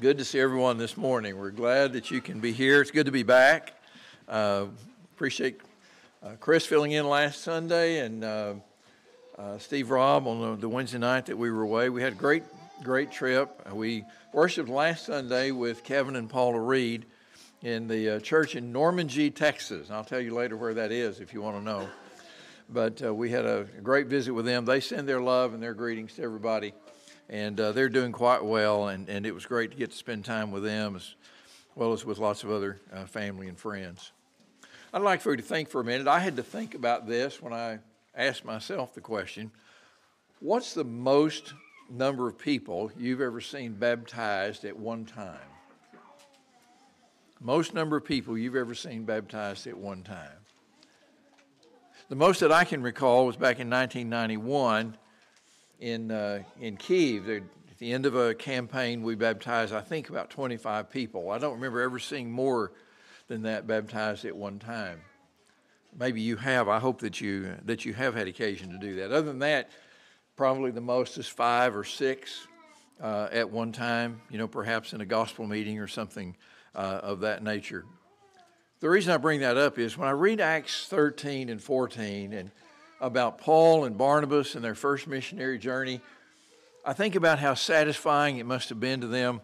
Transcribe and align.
good 0.00 0.18
to 0.18 0.24
see 0.24 0.38
everyone 0.38 0.78
this 0.78 0.96
morning. 0.96 1.36
We're 1.36 1.50
glad 1.50 1.94
that 1.94 2.10
you 2.10 2.20
can 2.20 2.38
be 2.38 2.52
here. 2.52 2.80
It's 2.80 2.90
good 2.92 3.06
to 3.06 3.12
be 3.12 3.24
back. 3.24 3.74
Uh, 4.28 4.66
appreciate 5.14 5.60
uh, 6.22 6.30
Chris 6.38 6.64
filling 6.64 6.92
in 6.92 7.08
last 7.08 7.42
Sunday 7.42 7.98
and 8.00 8.22
uh, 8.22 8.54
uh 9.36 9.58
Steve 9.58 9.90
Robb 9.90 10.26
on 10.26 10.40
the, 10.40 10.56
the, 10.60 10.68
Wednesday 10.68 10.98
night 10.98 11.26
that 11.26 11.36
we 11.36 11.50
were 11.50 11.62
away. 11.62 11.88
We 11.88 12.02
had 12.02 12.12
a 12.12 12.16
great, 12.16 12.44
great 12.84 13.10
trip. 13.10 13.50
We 13.72 14.04
worshiped 14.32 14.68
last 14.68 15.06
Sunday 15.06 15.50
with 15.50 15.82
Kevin 15.82 16.14
and 16.14 16.30
Paula 16.30 16.60
Reed 16.60 17.06
in 17.62 17.88
the 17.88 18.16
uh, 18.16 18.20
church 18.20 18.54
in 18.54 18.70
Normandy, 18.72 19.30
Texas. 19.30 19.90
I'll 19.90 20.04
tell 20.04 20.20
you 20.20 20.34
later 20.34 20.56
where 20.56 20.74
that 20.74 20.92
is 20.92 21.18
if 21.20 21.34
you 21.34 21.42
want 21.42 21.56
to 21.56 21.62
know. 21.62 21.88
But 22.72 23.00
we 23.00 23.30
had 23.30 23.44
a 23.44 23.66
great 23.82 24.06
visit 24.06 24.32
with 24.32 24.44
them. 24.44 24.64
They 24.64 24.80
send 24.80 25.08
their 25.08 25.20
love 25.20 25.54
and 25.54 25.62
their 25.62 25.74
greetings 25.74 26.14
to 26.14 26.22
everybody 26.22 26.72
and 27.30 27.60
uh, 27.60 27.70
they're 27.72 27.88
doing 27.88 28.12
quite 28.12 28.44
well. 28.44 28.88
And, 28.88 29.08
and 29.08 29.24
it 29.24 29.32
was 29.32 29.46
great 29.46 29.70
to 29.70 29.76
get 29.76 29.92
to 29.92 29.96
spend 29.96 30.24
time 30.24 30.50
with 30.50 30.64
them 30.64 30.96
as 30.96 31.14
well 31.74 31.92
as 31.92 32.04
with 32.04 32.18
lots 32.18 32.42
of 32.42 32.50
other 32.50 32.80
uh, 32.92 33.06
family 33.06 33.48
and 33.48 33.56
friends. 33.56 34.12
I'd 34.92 35.02
like 35.02 35.20
for 35.20 35.30
you 35.30 35.36
to 35.36 35.42
think 35.42 35.70
for 35.70 35.80
a 35.80 35.84
minute. 35.84 36.08
I 36.08 36.18
had 36.18 36.36
to 36.36 36.42
think 36.42 36.74
about 36.74 37.06
this 37.06 37.40
when 37.40 37.52
I 37.52 37.78
asked 38.14 38.44
myself 38.44 38.92
the 38.92 39.00
question 39.00 39.52
what's 40.40 40.74
the 40.74 40.84
most 40.84 41.54
number 41.88 42.26
of 42.26 42.36
people 42.36 42.90
you've 42.98 43.20
ever 43.20 43.40
seen 43.40 43.74
baptized 43.74 44.64
at 44.64 44.76
one 44.76 45.04
time? 45.04 45.38
Most 47.40 47.72
number 47.72 47.96
of 47.96 48.04
people 48.04 48.36
you've 48.36 48.56
ever 48.56 48.74
seen 48.74 49.04
baptized 49.04 49.66
at 49.66 49.76
one 49.76 50.02
time. 50.02 50.39
The 52.10 52.16
most 52.16 52.40
that 52.40 52.50
I 52.50 52.64
can 52.64 52.82
recall 52.82 53.24
was 53.26 53.36
back 53.36 53.60
in 53.60 53.70
1991 53.70 54.96
in, 55.78 56.10
uh, 56.10 56.42
in 56.60 56.76
Kiev. 56.76 57.28
At 57.28 57.44
the 57.78 57.92
end 57.92 58.04
of 58.04 58.16
a 58.16 58.34
campaign, 58.34 59.04
we 59.04 59.14
baptized, 59.14 59.72
I 59.72 59.80
think, 59.80 60.10
about 60.10 60.28
25 60.28 60.90
people. 60.90 61.30
I 61.30 61.38
don't 61.38 61.54
remember 61.54 61.80
ever 61.80 62.00
seeing 62.00 62.28
more 62.28 62.72
than 63.28 63.42
that 63.42 63.68
baptized 63.68 64.24
at 64.24 64.34
one 64.34 64.58
time. 64.58 65.02
Maybe 65.96 66.20
you 66.20 66.34
have. 66.34 66.68
I 66.68 66.80
hope 66.80 67.00
that 67.02 67.20
you, 67.20 67.54
that 67.64 67.84
you 67.84 67.94
have 67.94 68.16
had 68.16 68.26
occasion 68.26 68.72
to 68.72 68.78
do 68.78 68.96
that. 68.96 69.12
Other 69.12 69.28
than 69.28 69.38
that, 69.38 69.70
probably 70.34 70.72
the 70.72 70.80
most 70.80 71.16
is 71.16 71.28
five 71.28 71.76
or 71.76 71.84
six 71.84 72.48
uh, 73.00 73.28
at 73.30 73.48
one 73.48 73.70
time, 73.70 74.20
you 74.28 74.38
know, 74.38 74.48
perhaps 74.48 74.94
in 74.94 75.00
a 75.00 75.06
gospel 75.06 75.46
meeting 75.46 75.78
or 75.78 75.86
something 75.86 76.36
uh, 76.74 76.98
of 77.04 77.20
that 77.20 77.44
nature. 77.44 77.84
The 78.80 78.88
reason 78.88 79.12
I 79.12 79.18
bring 79.18 79.40
that 79.40 79.58
up 79.58 79.78
is 79.78 79.98
when 79.98 80.08
I 80.08 80.12
read 80.12 80.40
Acts 80.40 80.86
13 80.86 81.50
and 81.50 81.62
14, 81.62 82.32
and 82.32 82.50
about 82.98 83.36
Paul 83.36 83.84
and 83.84 83.98
Barnabas 83.98 84.54
and 84.54 84.64
their 84.64 84.74
first 84.74 85.06
missionary 85.06 85.58
journey, 85.58 86.00
I 86.82 86.94
think 86.94 87.14
about 87.14 87.38
how 87.38 87.52
satisfying 87.52 88.38
it 88.38 88.46
must 88.46 88.70
have 88.70 88.80
been 88.80 89.02
to 89.02 89.06
them 89.06 89.42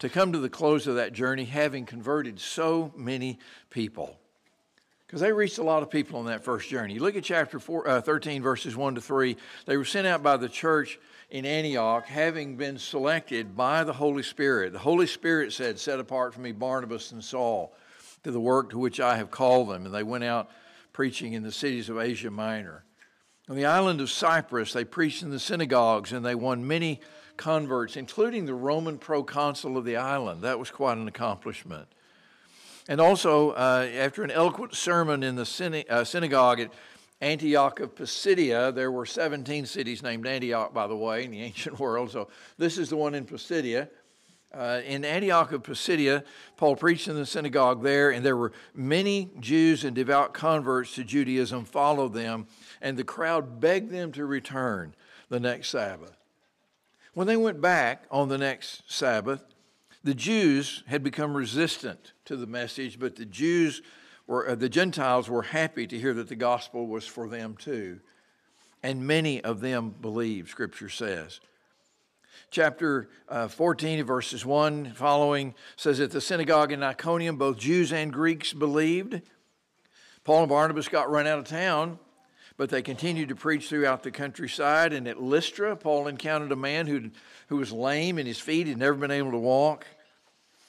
to 0.00 0.08
come 0.08 0.32
to 0.32 0.40
the 0.40 0.48
close 0.48 0.88
of 0.88 0.96
that 0.96 1.12
journey 1.12 1.44
having 1.44 1.86
converted 1.86 2.40
so 2.40 2.92
many 2.96 3.38
people. 3.70 4.18
Because 5.06 5.20
they 5.20 5.30
reached 5.30 5.58
a 5.58 5.62
lot 5.62 5.84
of 5.84 5.90
people 5.90 6.18
on 6.18 6.26
that 6.26 6.42
first 6.42 6.68
journey. 6.68 6.98
Look 6.98 7.14
at 7.14 7.22
chapter 7.22 7.60
four, 7.60 7.88
uh, 7.88 8.00
13, 8.00 8.42
verses 8.42 8.76
1 8.76 8.96
to 8.96 9.00
3. 9.00 9.36
They 9.66 9.76
were 9.76 9.84
sent 9.84 10.08
out 10.08 10.24
by 10.24 10.38
the 10.38 10.48
church 10.48 10.98
in 11.30 11.46
Antioch, 11.46 12.06
having 12.06 12.56
been 12.56 12.78
selected 12.78 13.56
by 13.56 13.84
the 13.84 13.92
Holy 13.92 14.24
Spirit. 14.24 14.72
The 14.72 14.80
Holy 14.80 15.06
Spirit 15.06 15.52
said, 15.52 15.78
Set 15.78 16.00
apart 16.00 16.34
for 16.34 16.40
me 16.40 16.50
Barnabas 16.50 17.12
and 17.12 17.22
Saul 17.22 17.72
to 18.26 18.32
the 18.32 18.40
work 18.40 18.70
to 18.70 18.78
which 18.78 18.98
I 18.98 19.18
have 19.18 19.30
called 19.30 19.68
them. 19.68 19.86
And 19.86 19.94
they 19.94 20.02
went 20.02 20.24
out 20.24 20.50
preaching 20.92 21.32
in 21.34 21.44
the 21.44 21.52
cities 21.52 21.88
of 21.88 21.96
Asia 21.96 22.28
Minor. 22.28 22.84
On 23.48 23.54
the 23.54 23.66
island 23.66 24.00
of 24.00 24.10
Cyprus, 24.10 24.72
they 24.72 24.84
preached 24.84 25.22
in 25.22 25.30
the 25.30 25.38
synagogues 25.38 26.12
and 26.12 26.26
they 26.26 26.34
won 26.34 26.66
many 26.66 27.00
converts, 27.36 27.96
including 27.96 28.44
the 28.44 28.52
Roman 28.52 28.98
proconsul 28.98 29.76
of 29.76 29.84
the 29.84 29.94
island. 29.94 30.42
That 30.42 30.58
was 30.58 30.72
quite 30.72 30.98
an 30.98 31.06
accomplishment. 31.06 31.86
And 32.88 33.00
also, 33.00 33.50
uh, 33.50 33.88
after 33.94 34.24
an 34.24 34.32
eloquent 34.32 34.74
sermon 34.74 35.22
in 35.22 35.36
the 35.36 35.44
syna- 35.44 35.88
uh, 35.88 36.02
synagogue 36.02 36.58
at 36.58 36.72
Antioch 37.20 37.78
of 37.78 37.94
Pisidia, 37.94 38.72
there 38.72 38.90
were 38.90 39.06
17 39.06 39.66
cities 39.66 40.02
named 40.02 40.26
Antioch, 40.26 40.74
by 40.74 40.88
the 40.88 40.96
way, 40.96 41.26
in 41.26 41.30
the 41.30 41.42
ancient 41.42 41.78
world. 41.78 42.10
So 42.10 42.26
this 42.58 42.76
is 42.76 42.88
the 42.88 42.96
one 42.96 43.14
in 43.14 43.24
Pisidia. 43.24 43.88
Uh, 44.54 44.80
in 44.86 45.04
Antioch 45.04 45.52
of 45.52 45.62
Pisidia, 45.62 46.24
Paul 46.56 46.76
preached 46.76 47.08
in 47.08 47.16
the 47.16 47.26
synagogue 47.26 47.82
there, 47.82 48.10
and 48.10 48.24
there 48.24 48.36
were 48.36 48.52
many 48.74 49.30
Jews 49.40 49.84
and 49.84 49.94
devout 49.94 50.32
converts 50.32 50.94
to 50.94 51.04
Judaism 51.04 51.64
followed 51.64 52.14
them, 52.14 52.46
and 52.80 52.96
the 52.96 53.04
crowd 53.04 53.60
begged 53.60 53.90
them 53.90 54.12
to 54.12 54.24
return 54.24 54.94
the 55.28 55.40
next 55.40 55.70
Sabbath. 55.70 56.16
When 57.12 57.26
they 57.26 57.36
went 57.36 57.60
back 57.60 58.04
on 58.10 58.28
the 58.28 58.38
next 58.38 58.82
Sabbath, 58.90 59.44
the 60.04 60.14
Jews 60.14 60.84
had 60.86 61.02
become 61.02 61.36
resistant 61.36 62.12
to 62.26 62.36
the 62.36 62.46
message, 62.46 62.98
but 62.98 63.16
the 63.16 63.24
Jews 63.24 63.82
were, 64.26 64.50
uh, 64.50 64.54
the 64.54 64.68
Gentiles 64.68 65.28
were 65.28 65.42
happy 65.42 65.86
to 65.86 65.98
hear 65.98 66.14
that 66.14 66.28
the 66.28 66.36
gospel 66.36 66.86
was 66.86 67.06
for 67.06 67.28
them 67.28 67.56
too. 67.56 68.00
And 68.82 69.06
many 69.06 69.42
of 69.42 69.60
them 69.60 69.90
believed, 70.00 70.48
Scripture 70.48 70.88
says 70.88 71.40
chapter 72.50 73.08
uh, 73.28 73.48
14, 73.48 74.04
verses 74.04 74.44
1 74.44 74.92
following 74.94 75.54
says, 75.76 75.98
that 75.98 76.10
the 76.10 76.20
synagogue 76.20 76.72
in 76.72 76.82
Iconium, 76.82 77.36
both 77.36 77.58
Jews 77.58 77.92
and 77.92 78.12
Greeks 78.12 78.52
believed. 78.52 79.22
Paul 80.24 80.40
and 80.40 80.48
Barnabas 80.48 80.88
got 80.88 81.10
run 81.10 81.26
out 81.26 81.38
of 81.38 81.44
town, 81.44 81.98
but 82.56 82.70
they 82.70 82.82
continued 82.82 83.28
to 83.28 83.36
preach 83.36 83.68
throughout 83.68 84.02
the 84.02 84.10
countryside. 84.10 84.92
And 84.92 85.06
at 85.06 85.22
Lystra, 85.22 85.76
Paul 85.76 86.08
encountered 86.08 86.52
a 86.52 86.56
man 86.56 86.86
who, 86.86 87.10
who 87.48 87.56
was 87.56 87.72
lame 87.72 88.18
in 88.18 88.26
his 88.26 88.40
feet, 88.40 88.66
had 88.66 88.78
never 88.78 88.96
been 88.96 89.10
able 89.10 89.30
to 89.32 89.38
walk. 89.38 89.86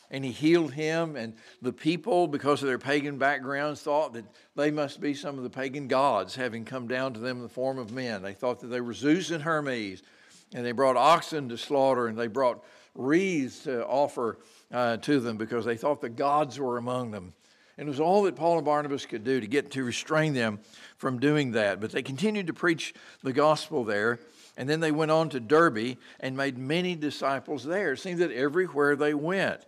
And 0.09 0.23
he 0.23 0.31
healed 0.31 0.73
him, 0.73 1.17
and 1.17 1.33
the 1.61 1.73
people, 1.73 2.27
because 2.27 2.61
of 2.61 2.67
their 2.67 2.77
pagan 2.77 3.17
backgrounds, 3.17 3.81
thought 3.81 4.13
that 4.13 4.23
they 4.55 4.71
must 4.71 5.01
be 5.01 5.13
some 5.13 5.37
of 5.37 5.43
the 5.43 5.49
pagan 5.49 5.89
gods 5.89 6.33
having 6.35 6.63
come 6.63 6.87
down 6.87 7.13
to 7.13 7.19
them 7.19 7.37
in 7.37 7.43
the 7.43 7.49
form 7.49 7.77
of 7.77 7.91
men. 7.91 8.21
They 8.21 8.33
thought 8.33 8.61
that 8.61 8.67
they 8.67 8.79
were 8.79 8.93
Zeus 8.93 9.31
and 9.31 9.43
Hermes, 9.43 10.03
and 10.53 10.65
they 10.65 10.71
brought 10.71 10.97
oxen 10.97 11.49
to 11.49 11.57
slaughter, 11.57 12.07
and 12.07 12.17
they 12.17 12.27
brought 12.27 12.63
wreaths 12.95 13.63
to 13.63 13.85
offer 13.85 14.39
uh, 14.71 14.97
to 14.97 15.19
them 15.19 15.37
because 15.37 15.65
they 15.65 15.77
thought 15.77 16.01
the 16.01 16.09
gods 16.09 16.59
were 16.59 16.77
among 16.77 17.11
them. 17.11 17.33
And 17.77 17.87
it 17.87 17.89
was 17.89 17.99
all 17.99 18.23
that 18.23 18.35
Paul 18.35 18.57
and 18.57 18.65
Barnabas 18.65 19.05
could 19.05 19.23
do 19.23 19.39
to 19.39 19.47
get 19.47 19.71
to 19.71 19.83
restrain 19.83 20.33
them 20.33 20.59
from 20.97 21.19
doing 21.19 21.51
that. 21.51 21.79
But 21.79 21.91
they 21.91 22.01
continued 22.01 22.47
to 22.47 22.53
preach 22.53 22.93
the 23.21 23.33
gospel 23.33 23.83
there. 23.83 24.19
And 24.57 24.67
then 24.67 24.79
they 24.79 24.91
went 24.91 25.11
on 25.11 25.29
to 25.29 25.39
Derbe 25.39 25.97
and 26.19 26.35
made 26.35 26.57
many 26.57 26.95
disciples 26.95 27.63
there. 27.63 27.93
It 27.93 27.99
seemed 27.99 28.19
that 28.19 28.31
everywhere 28.31 28.95
they 28.95 29.13
went, 29.13 29.61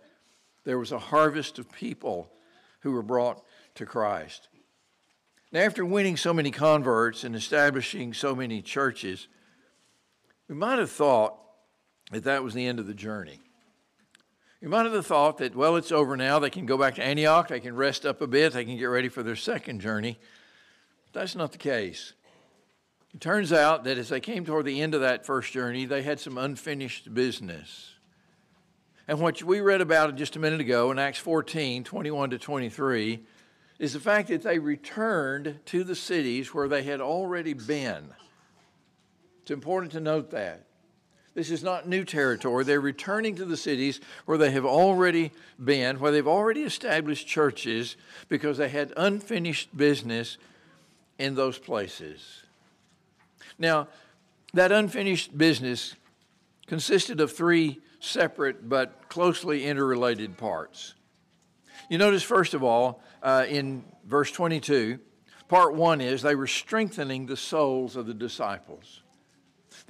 there 0.64 0.78
was 0.78 0.90
a 0.90 0.98
harvest 0.98 1.60
of 1.60 1.70
people 1.70 2.32
who 2.80 2.90
were 2.90 3.02
brought 3.02 3.44
to 3.76 3.86
Christ. 3.86 4.48
Now, 5.52 5.60
after 5.60 5.84
winning 5.84 6.16
so 6.16 6.34
many 6.34 6.50
converts 6.50 7.22
and 7.22 7.36
establishing 7.36 8.12
so 8.12 8.34
many 8.34 8.62
churches, 8.62 9.28
we 10.50 10.56
might 10.56 10.80
have 10.80 10.90
thought 10.90 11.36
that 12.10 12.24
that 12.24 12.42
was 12.42 12.54
the 12.54 12.66
end 12.66 12.80
of 12.80 12.88
the 12.88 12.92
journey. 12.92 13.38
We 14.60 14.66
might 14.66 14.84
have 14.84 15.06
thought 15.06 15.38
that, 15.38 15.54
well, 15.54 15.76
it's 15.76 15.92
over 15.92 16.16
now. 16.16 16.40
They 16.40 16.50
can 16.50 16.66
go 16.66 16.76
back 16.76 16.96
to 16.96 17.04
Antioch. 17.04 17.46
They 17.46 17.60
can 17.60 17.76
rest 17.76 18.04
up 18.04 18.20
a 18.20 18.26
bit. 18.26 18.52
They 18.52 18.64
can 18.64 18.76
get 18.76 18.86
ready 18.86 19.08
for 19.08 19.22
their 19.22 19.36
second 19.36 19.80
journey. 19.80 20.18
But 21.04 21.20
that's 21.20 21.36
not 21.36 21.52
the 21.52 21.58
case. 21.58 22.14
It 23.14 23.20
turns 23.20 23.52
out 23.52 23.84
that 23.84 23.96
as 23.96 24.08
they 24.08 24.18
came 24.18 24.44
toward 24.44 24.66
the 24.66 24.82
end 24.82 24.92
of 24.92 25.02
that 25.02 25.24
first 25.24 25.52
journey, 25.52 25.84
they 25.84 26.02
had 26.02 26.18
some 26.18 26.36
unfinished 26.36 27.14
business. 27.14 27.94
And 29.06 29.20
what 29.20 29.44
we 29.44 29.60
read 29.60 29.80
about 29.80 30.16
just 30.16 30.34
a 30.34 30.40
minute 30.40 30.60
ago 30.60 30.90
in 30.90 30.98
Acts 30.98 31.20
14 31.20 31.84
21 31.84 32.30
to 32.30 32.38
23 32.38 33.20
is 33.78 33.92
the 33.92 34.00
fact 34.00 34.26
that 34.28 34.42
they 34.42 34.58
returned 34.58 35.60
to 35.66 35.84
the 35.84 35.94
cities 35.94 36.52
where 36.52 36.66
they 36.66 36.82
had 36.82 37.00
already 37.00 37.52
been. 37.54 38.12
It's 39.42 39.50
important 39.50 39.92
to 39.92 40.00
note 40.00 40.30
that. 40.30 40.64
This 41.34 41.50
is 41.50 41.62
not 41.62 41.88
new 41.88 42.04
territory. 42.04 42.64
They're 42.64 42.80
returning 42.80 43.36
to 43.36 43.44
the 43.44 43.56
cities 43.56 44.00
where 44.26 44.36
they 44.36 44.50
have 44.50 44.64
already 44.64 45.30
been, 45.62 46.00
where 46.00 46.10
they've 46.10 46.26
already 46.26 46.62
established 46.62 47.26
churches 47.26 47.96
because 48.28 48.58
they 48.58 48.68
had 48.68 48.92
unfinished 48.96 49.74
business 49.76 50.38
in 51.18 51.36
those 51.36 51.56
places. 51.56 52.42
Now, 53.58 53.88
that 54.54 54.72
unfinished 54.72 55.36
business 55.36 55.94
consisted 56.66 57.20
of 57.20 57.32
three 57.32 57.80
separate 58.00 58.68
but 58.68 59.08
closely 59.08 59.64
interrelated 59.64 60.36
parts. 60.36 60.94
You 61.88 61.98
notice, 61.98 62.22
first 62.22 62.54
of 62.54 62.64
all, 62.64 63.02
uh, 63.22 63.46
in 63.48 63.84
verse 64.04 64.32
22, 64.32 64.98
part 65.48 65.74
one 65.74 66.00
is 66.00 66.22
they 66.22 66.34
were 66.34 66.46
strengthening 66.46 67.26
the 67.26 67.36
souls 67.36 67.94
of 67.94 68.06
the 68.06 68.14
disciples 68.14 68.99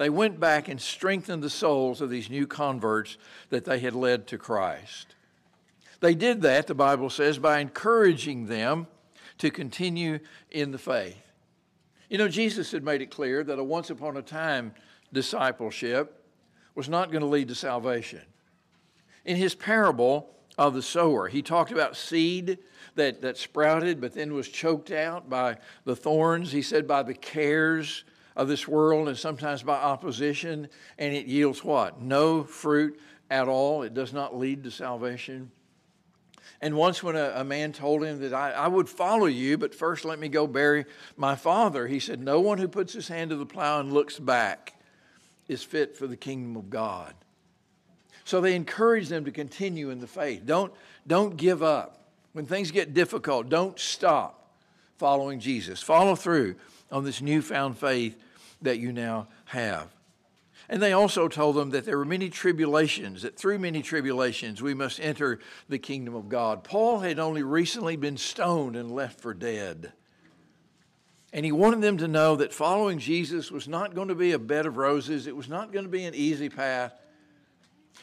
they 0.01 0.09
went 0.09 0.41
back 0.41 0.69
and 0.69 0.81
strengthened 0.81 1.43
the 1.43 1.51
souls 1.51 2.01
of 2.01 2.09
these 2.09 2.31
new 2.31 2.47
converts 2.47 3.19
that 3.51 3.67
they 3.67 3.79
had 3.81 3.95
led 3.95 4.27
to 4.29 4.39
Christ. 4.39 5.15
They 6.01 6.15
did 6.15 6.41
that, 6.41 6.67
the 6.67 6.75
Bible 6.75 7.11
says, 7.11 7.39
by 7.39 7.59
encouraging 7.59 8.47
them 8.47 8.87
to 9.37 9.51
continue 9.51 10.19
in 10.51 10.71
the 10.71 10.79
faith. 10.79 11.19
You 12.09 12.17
know, 12.17 12.29
Jesus 12.29 12.73
had 12.73 12.83
made 12.83 13.03
it 13.03 13.11
clear 13.11 13.45
that 13.45 13.59
a 13.59 13.63
once 13.63 13.91
upon 13.91 14.17
a 14.17 14.23
time 14.23 14.73
discipleship 15.13 16.25
was 16.75 16.89
not 16.89 17.11
going 17.11 17.21
to 17.21 17.29
lead 17.29 17.49
to 17.49 17.55
salvation. 17.55 18.23
In 19.27 19.37
his 19.37 19.55
parable 19.55 20.31
of 20.57 20.73
the 20.73 20.81
sower, 20.81 21.29
he 21.29 21.43
talked 21.43 21.73
about 21.73 21.95
seed 21.95 22.57
that, 22.95 23.21
that 23.21 23.37
sprouted 23.37 24.01
but 24.01 24.15
then 24.15 24.33
was 24.33 24.49
choked 24.49 24.93
out 24.93 25.29
by 25.29 25.59
the 25.85 25.95
thorns. 25.95 26.53
He 26.53 26.63
said, 26.63 26.89
by 26.89 27.03
the 27.03 27.13
cares 27.13 28.05
of 28.37 28.49
this 28.49 28.67
world 28.67 29.09
and 29.09 29.17
sometimes 29.17 29.63
by 29.63 29.77
opposition, 29.77 30.69
and 30.99 31.15
it 31.15 31.27
yields 31.27 31.65
what? 31.65 32.01
No 32.01 32.45
fruit 32.45 32.99
at 33.31 33.49
all. 33.49 33.83
It 33.83 33.95
does 33.95 34.13
not 34.13 34.37
lead 34.37 34.65
to 34.65 34.71
salvation. 34.71 35.51
And 36.63 36.77
once, 36.77 37.03
when 37.03 37.17
a, 37.17 37.33
a 37.37 37.45
man 37.45 37.73
told 37.73 38.05
him 38.05 38.21
that 38.21 38.35
I, 38.35 38.53
I, 38.53 38.69
would 38.69 38.89
follow 38.89 39.27
you, 39.27 39.57
but 39.57 39.75
first 39.75 40.05
let 40.05 40.19
me 40.19 40.29
go 40.29 40.47
bury 40.47 40.85
my 41.17 41.35
father, 41.35 41.87
he 41.87 41.99
said, 41.99 42.21
No 42.21 42.41
one 42.41 42.59
who 42.59 42.69
puts 42.69 42.93
his 42.93 43.09
hand 43.09 43.31
to 43.31 43.37
the 43.37 43.47
plow 43.47 43.81
and 43.81 43.93
looks 43.93 44.19
back 44.19 44.75
is 45.49 45.63
fit 45.63 45.97
for 45.97 46.07
the 46.07 46.17
kingdom 46.17 46.57
of 46.57 46.69
God. 46.69 47.15
So 48.25 48.41
they 48.41 48.55
encourage 48.55 49.09
them 49.09 49.25
to 49.25 49.31
continue 49.31 49.91
in 49.91 50.01
the 50.01 50.07
faith. 50.07 50.45
Don't, 50.45 50.73
don't 51.07 51.37
give 51.37 51.63
up. 51.63 51.97
When 52.33 52.47
things 52.47 52.71
get 52.71 52.95
difficult, 52.95 53.49
don't 53.49 53.79
stop 53.79 54.55
following 54.99 55.41
Jesus. 55.41 55.83
Follow 55.83 56.15
through 56.15 56.57
on 56.91 57.05
this 57.05 57.21
newfound 57.21 57.79
faith 57.79 58.17
that 58.63 58.79
you 58.79 58.93
now 58.93 59.29
have. 59.47 59.95
And 60.69 60.81
they 60.81 60.93
also 60.93 61.27
told 61.27 61.57
them 61.57 61.71
that 61.71 61.85
there 61.85 61.99
were 61.99 62.05
many 62.05 62.29
tribulations, 62.29 63.23
that 63.23 63.37
through 63.37 63.59
many 63.59 63.83
tribulations 63.83 64.63
we 64.63 64.73
must 64.73 65.01
enter 65.01 65.41
the 65.69 65.79
kingdom 65.79 66.15
of 66.15 66.29
God. 66.29 66.63
Paul 66.63 67.01
had 67.01 67.19
only 67.19 67.43
recently 67.43 67.97
been 67.97 68.17
stoned 68.17 68.77
and 68.77 68.91
left 68.91 69.21
for 69.21 69.35
dead. 69.35 69.93
And 71.33 71.45
he 71.45 71.53
wanted 71.53 71.81
them 71.81 71.99
to 71.99 72.09
know 72.09 72.37
that 72.37 72.53
following 72.53 72.99
Jesus 72.99 73.51
was 73.51 73.67
not 73.67 73.95
going 73.95 74.09
to 74.09 74.15
be 74.15 74.33
a 74.33 74.39
bed 74.39 74.67
of 74.67 74.77
roses, 74.77 75.27
it 75.27 75.35
was 75.35 75.49
not 75.49 75.73
going 75.73 75.85
to 75.85 75.91
be 75.91 76.05
an 76.05 76.15
easy 76.15 76.49
path, 76.49 76.93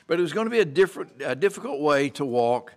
but 0.05 0.19
it 0.19 0.21
was 0.21 0.33
going 0.33 0.45
to 0.45 0.51
be 0.51 0.59
a, 0.59 0.65
different, 0.65 1.21
a 1.23 1.35
difficult 1.35 1.79
way 1.79 2.09
to 2.11 2.25
walk, 2.25 2.73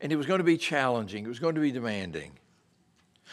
and 0.00 0.12
it 0.12 0.16
was 0.16 0.26
going 0.26 0.38
to 0.38 0.44
be 0.44 0.56
challenging, 0.56 1.24
it 1.24 1.28
was 1.28 1.38
going 1.38 1.54
to 1.54 1.60
be 1.60 1.72
demanding. 1.72 2.32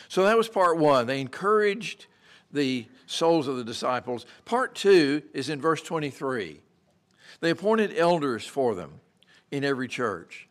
So 0.07 0.24
that 0.24 0.38
was 0.38 0.48
part 0.48 0.78
one. 0.78 1.07
They 1.07 1.22
encouraged 1.22 2.07
the 2.51 2.88
souls 3.06 3.48
of 3.48 3.57
the 3.57 3.63
disciples. 3.63 4.25
Part 4.45 4.75
two 4.75 5.24
is 5.34 5.50
in 5.50 5.62
verse 5.62 5.81
23. 5.81 6.62
They 7.40 7.50
appointed 7.50 7.98
elders 7.98 8.45
for 8.45 8.75
them 8.75 9.00
in 9.51 9.63
every 9.63 9.88
church. 9.88 10.48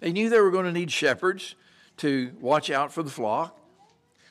They 0.00 0.12
knew 0.12 0.28
they 0.28 0.40
were 0.40 0.50
going 0.50 0.66
to 0.66 0.72
need 0.72 0.90
shepherds 0.90 1.54
to 1.98 2.32
watch 2.40 2.70
out 2.70 2.92
for 2.92 3.02
the 3.02 3.10
flock. 3.10 3.58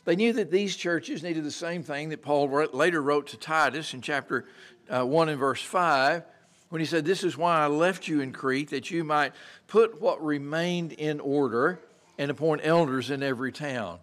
They 0.03 0.15
knew 0.15 0.33
that 0.33 0.49
these 0.49 0.75
churches 0.75 1.21
needed 1.21 1.43
the 1.43 1.51
same 1.51 1.83
thing 1.83 2.09
that 2.09 2.23
Paul 2.23 2.49
later 2.73 3.01
wrote 3.01 3.27
to 3.27 3.37
Titus 3.37 3.93
in 3.93 4.01
chapter 4.01 4.45
uh, 4.89 5.05
1 5.05 5.29
and 5.29 5.39
verse 5.39 5.61
5 5.61 6.23
when 6.69 6.79
he 6.79 6.85
said, 6.85 7.05
This 7.05 7.23
is 7.23 7.37
why 7.37 7.59
I 7.59 7.67
left 7.67 8.07
you 8.07 8.21
in 8.21 8.33
Crete, 8.33 8.71
that 8.71 8.89
you 8.89 9.03
might 9.03 9.33
put 9.67 10.01
what 10.01 10.23
remained 10.23 10.93
in 10.93 11.19
order 11.19 11.79
and 12.17 12.31
appoint 12.31 12.61
elders 12.63 13.11
in 13.11 13.21
every 13.21 13.51
town. 13.51 13.99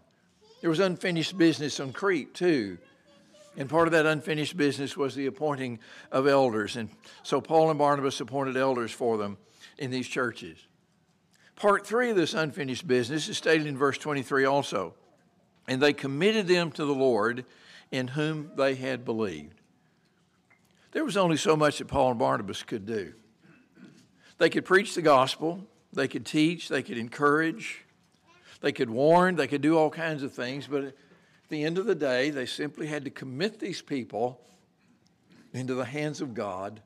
There 0.61 0.71
was 0.71 0.81
unfinished 0.81 1.39
business 1.39 1.79
on 1.81 1.93
Crete, 1.93 2.35
too. 2.35 2.79
And 3.57 3.69
part 3.69 3.89
of 3.89 3.93
that 3.93 4.07
unfinished 4.07 4.57
business 4.57 4.97
was 4.97 5.15
the 5.15 5.27
appointing 5.27 5.81
of 6.13 6.27
elders. 6.27 6.77
And 6.77 6.91
so 7.23 7.41
Paul 7.41 7.71
and 7.71 7.79
Barnabas 7.79 8.21
appointed 8.21 8.57
elders 8.57 8.93
for 8.93 9.19
them 9.19 9.37
in 9.79 9.91
these 9.91 10.07
churches. 10.07 10.59
Part 11.57 11.87
three 11.87 12.11
of 12.11 12.17
this 12.17 12.35
unfinished 12.35 12.87
business 12.87 13.29
is 13.29 13.37
stated 13.37 13.67
in 13.67 13.77
verse 13.77 13.99
23 13.99 14.45
also. 14.45 14.95
And 15.67 15.83
they 15.83 15.93
committed 15.93 16.47
them 16.47 16.71
to 16.73 16.85
the 16.85 16.95
Lord 16.95 17.45
in 17.91 18.09
whom 18.09 18.53
they 18.57 18.77
had 18.77 19.05
believed. 19.05 19.61
There 20.93 21.05
was 21.05 21.17
only 21.17 21.37
so 21.37 21.57
much 21.57 21.79
that 21.79 21.89
Paul 21.89 22.11
and 22.11 22.19
Barnabas 22.19 22.63
could 22.63 22.87
do. 22.87 23.13
They 24.39 24.51
could 24.51 24.65
preach 24.65 24.95
the 24.95 25.03
gospel, 25.03 25.67
they 25.93 26.07
could 26.07 26.25
teach, 26.25 26.69
they 26.69 26.83
could 26.83 26.97
encourage, 26.97 27.85
they 28.61 28.73
could 28.73 28.91
warn, 28.91 29.37
they 29.37 29.47
could 29.47 29.63
do 29.63 29.77
all 29.77 29.91
kinds 29.91 30.23
of 30.23 30.33
things, 30.33 30.67
but 30.67 30.85
at 30.85 30.95
the 31.49 31.65
end 31.65 31.79
of 31.79 31.87
the 31.87 31.95
day, 31.95 32.31
they 32.31 32.47
simply 32.47 32.87
had 32.87 33.05
to 33.05 33.11
commit 33.11 33.59
these 33.59 33.81
people 33.81 34.41
into 35.53 35.75
the 35.75 35.85
hands 35.85 36.21
of 36.21 36.35
God 36.35 36.81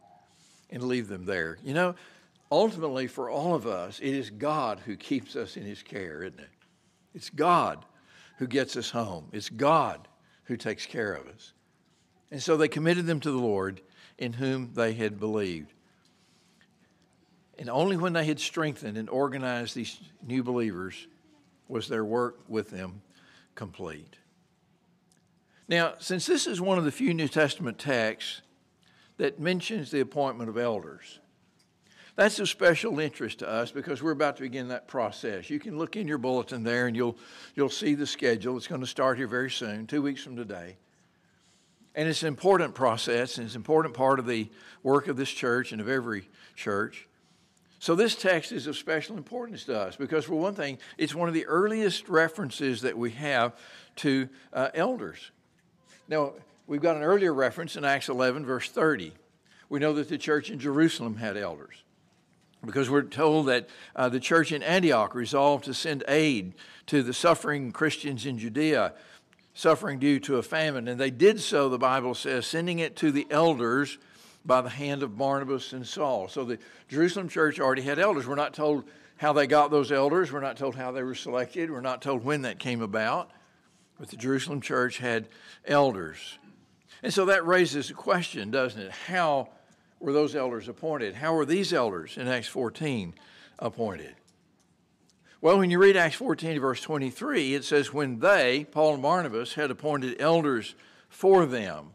and 0.71 0.83
leave 0.83 1.09
them 1.09 1.25
there. 1.25 1.59
You 1.65 1.75
know, 1.75 1.95
ultimately, 2.51 3.07
for 3.07 3.31
all 3.31 3.55
of 3.55 3.67
us, 3.67 3.99
it 4.01 4.15
is 4.15 4.31
God 4.31 4.81
who 4.85 4.97
keeps 4.97 5.37
us 5.37 5.57
in 5.57 5.65
His 5.65 5.83
care, 5.83 6.23
isn't 6.23 6.41
it? 6.41 6.49
It's 7.15 7.31
God 7.31 7.85
who 8.39 8.47
gets 8.47 8.77
us 8.77 8.91
home, 8.91 9.29
it's 9.33 9.49
God 9.49 10.09
who 10.45 10.57
takes 10.57 10.87
care 10.87 11.15
of 11.15 11.27
us. 11.29 11.53
And 12.31 12.43
so 12.43 12.57
they 12.57 12.69
committed 12.69 13.07
them 13.07 13.21
to 13.21 13.31
the 13.31 13.39
Lord 13.39 13.81
in 14.19 14.33
whom 14.33 14.73
they 14.75 14.95
had 14.95 15.21
believed. 15.21 15.73
And 17.59 17.69
only 17.69 17.97
when 17.97 18.15
they 18.15 18.25
had 18.25 18.41
strengthened 18.41 18.97
and 18.97 19.11
organized 19.11 19.75
these 19.75 20.01
new 20.27 20.43
believers 20.43 21.07
was 21.73 21.89
their 21.89 22.05
work 22.05 22.39
with 22.49 22.71
them 22.71 23.03
complete. 23.55 24.17
Now, 25.69 25.95
since 25.99 26.27
this 26.27 26.47
is 26.47 26.61
one 26.61 26.79
of 26.79 26.85
the 26.85 26.93
few 26.93 27.15
New 27.15 27.29
Testament 27.29 27.79
texts 27.79 28.43
that 29.17 29.41
mentions 29.41 29.91
the 29.91 30.01
appointment 30.01 30.51
of 30.51 30.59
elders, 30.59 31.21
that's 32.15 32.39
of 32.39 32.49
special 32.49 33.01
interest 33.01 33.39
to 33.39 33.49
us 33.49 33.71
because 33.71 34.03
we're 34.03 34.11
about 34.11 34.37
to 34.37 34.43
begin 34.43 34.69
that 34.69 34.87
process. 34.87 35.49
You 35.49 35.59
can 35.59 35.79
look 35.79 35.97
in 35.97 36.07
your 36.07 36.19
bulletin 36.19 36.63
there 36.63 36.89
and 36.89 36.95
you'll, 36.95 37.17
you'll 37.55 37.71
see 37.71 37.95
the 37.95 38.07
schedule. 38.07 38.59
It's 38.59 38.67
going 38.67 38.83
to 38.83 38.87
start 38.87 39.17
here 39.17 39.27
very 39.27 39.51
soon, 39.51 39.87
two 39.87 40.03
weeks 40.03 40.23
from 40.23 40.37
today. 40.37 40.77
And 41.95 42.07
it's 42.07 42.23
an 42.23 42.29
important 42.29 42.75
process, 42.75 43.39
and 43.39 43.47
it's 43.47 43.55
an 43.55 43.61
important 43.61 43.95
part 43.95 44.19
of 44.19 44.27
the 44.27 44.51
work 44.83 45.09
of 45.09 45.17
this 45.17 45.31
church 45.31 45.73
and 45.73 45.81
of 45.81 45.89
every 45.89 46.29
church. 46.55 47.09
So, 47.82 47.96
this 47.96 48.14
text 48.14 48.52
is 48.52 48.69
of 48.69 48.76
special 48.76 49.17
importance 49.17 49.64
to 49.64 49.76
us 49.76 49.96
because, 49.96 50.25
for 50.25 50.37
one 50.37 50.55
thing, 50.55 50.79
it's 50.99 51.17
one 51.17 51.26
of 51.26 51.34
the 51.34 51.46
earliest 51.46 52.08
references 52.08 52.82
that 52.82 52.96
we 52.96 53.11
have 53.11 53.56
to 53.96 54.29
uh, 54.52 54.69
elders. 54.73 55.32
Now, 56.06 56.34
we've 56.69 56.81
got 56.81 56.94
an 56.94 57.02
earlier 57.02 57.34
reference 57.34 57.75
in 57.75 57.84
Acts 57.84 58.08
11, 58.08 58.46
verse 58.46 58.70
30. 58.70 59.12
We 59.69 59.81
know 59.81 59.94
that 59.94 60.08
the 60.08 60.17
church 60.17 60.49
in 60.49 60.61
Jerusalem 60.61 61.17
had 61.17 61.37
elders 61.37 61.82
because 62.64 62.88
we're 62.88 63.02
told 63.02 63.46
that 63.46 63.69
uh, 63.96 64.08
the 64.08 64.20
church 64.20 64.52
in 64.52 64.62
Antioch 64.62 65.12
resolved 65.12 65.64
to 65.64 65.75
send 65.75 66.05
aid 66.06 66.55
to 66.87 67.02
the 67.02 67.12
suffering 67.12 67.73
Christians 67.73 68.26
in 68.26 68.38
Judea, 68.38 68.93
suffering 69.55 69.99
due 69.99 70.20
to 70.20 70.37
a 70.37 70.43
famine. 70.44 70.87
And 70.87 71.00
they 71.00 71.11
did 71.11 71.40
so, 71.40 71.69
the 71.69 71.78
Bible 71.78 72.14
says, 72.14 72.46
sending 72.46 72.78
it 72.78 72.94
to 72.99 73.11
the 73.11 73.26
elders 73.28 73.99
by 74.44 74.61
the 74.61 74.68
hand 74.68 75.02
of 75.02 75.16
Barnabas 75.16 75.72
and 75.72 75.87
Saul. 75.87 76.28
So 76.28 76.44
the 76.44 76.58
Jerusalem 76.88 77.28
church 77.28 77.61
already 77.61 77.82
had 77.82 77.99
elders. 77.99 78.26
We're 78.26 78.34
not 78.34 78.54
told 78.54 78.84
how 79.16 79.32
they 79.32 79.46
got 79.46 79.70
those 79.70 79.92
elders, 79.92 80.32
we're 80.32 80.40
not 80.40 80.56
told 80.56 80.75
how 80.75 80.90
they 80.90 81.02
were 81.02 81.14
selected, 81.14 81.70
we're 81.70 81.80
not 81.80 82.02
told 82.02 82.25
when 82.25 82.42
that 82.42 82.58
came 82.58 82.82
about. 82.82 83.30
But 83.99 84.08
the 84.08 84.16
Jerusalem 84.16 84.61
church 84.61 84.99
had 84.99 85.28
elders. 85.64 86.38
And 87.04 87.14
so 87.14 87.26
that 87.26 87.46
raises 87.46 87.90
a 87.90 87.94
question, 87.94 88.50
doesn't 88.50 88.80
it? 88.80 88.90
How 88.90 89.50
were 90.00 90.12
those 90.12 90.34
elders 90.34 90.68
appointed? 90.68 91.14
How 91.14 91.34
were 91.34 91.46
these 91.46 91.72
elders 91.72 92.16
in 92.16 92.26
Acts 92.26 92.49
14 92.49 93.14
appointed? 93.61 94.14
Well, 95.40 95.58
when 95.58 95.70
you 95.70 95.78
read 95.78 95.96
Acts 95.96 96.16
14, 96.16 96.61
verse 96.61 96.80
23, 96.80 97.54
it 97.54 97.64
says, 97.64 97.92
When 97.92 98.18
they, 98.20 98.66
Paul 98.70 98.94
and 98.94 99.02
Barnabas, 99.02 99.54
had 99.54 99.70
appointed 99.70 100.20
elders 100.20 100.75
for 101.08 101.46
them. 101.46 101.90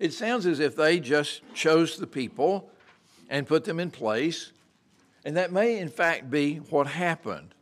It 0.00 0.14
sounds 0.14 0.46
as 0.46 0.60
if 0.60 0.74
they 0.74 0.98
just 0.98 1.42
chose 1.54 1.98
the 1.98 2.06
people 2.06 2.70
and 3.28 3.46
put 3.46 3.64
them 3.64 3.78
in 3.78 3.90
place, 3.90 4.50
and 5.26 5.36
that 5.36 5.52
may 5.52 5.78
in 5.78 5.90
fact 5.90 6.30
be 6.30 6.56
what 6.56 6.86
happened. 6.86 7.54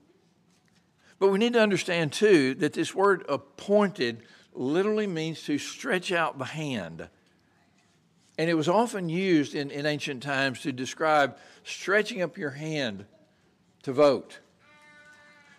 But 1.19 1.33
we 1.33 1.39
need 1.39 1.55
to 1.55 1.61
understand, 1.61 2.13
too, 2.13 2.55
that 2.55 2.75
this 2.75 2.95
word 2.95 3.25
appointed 3.29 4.23
literally 4.55 5.09
means 5.09 5.43
to 5.43 5.59
stretch 5.59 6.13
out 6.13 6.39
the 6.39 6.45
hand. 6.45 7.09
And 8.39 8.49
it 8.49 8.55
was 8.55 8.69
often 8.69 9.09
used 9.09 9.57
in, 9.57 9.73
in 9.73 9.85
ancient 9.85 10.23
times 10.23 10.61
to 10.61 10.71
describe 10.71 11.37
stretching 11.65 12.23
up 12.23 12.39
your 12.39 12.51
hand 12.51 13.05
to 13.83 13.93
vote, 13.93 14.39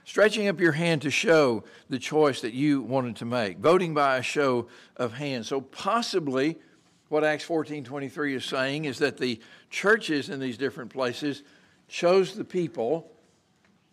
stretching 0.05 0.47
up 0.47 0.61
your 0.61 0.71
hand 0.71 1.01
to 1.01 1.11
show 1.11 1.65
the 1.89 1.99
choice 1.99 2.39
that 2.39 2.53
you 2.53 2.81
wanted 2.81 3.17
to 3.17 3.25
make, 3.25 3.57
voting 3.57 3.93
by 3.93 4.15
a 4.15 4.23
show 4.23 4.67
of 4.95 5.11
hands. 5.11 5.49
So, 5.49 5.59
possibly, 5.59 6.57
what 7.09 7.23
Acts 7.23 7.43
14 7.43 7.83
23 7.83 8.35
is 8.35 8.45
saying 8.45 8.85
is 8.85 8.99
that 8.99 9.17
the 9.17 9.39
churches 9.69 10.29
in 10.29 10.39
these 10.39 10.57
different 10.57 10.91
places 10.91 11.43
chose 11.87 12.35
the 12.35 12.45
people 12.45 13.11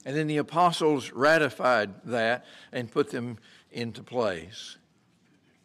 and 0.04 0.14
then 0.14 0.28
the 0.28 0.36
apostles 0.36 1.10
ratified 1.12 1.90
that 2.04 2.44
and 2.72 2.90
put 2.90 3.10
them 3.10 3.38
into 3.72 4.04
place. 4.04 4.76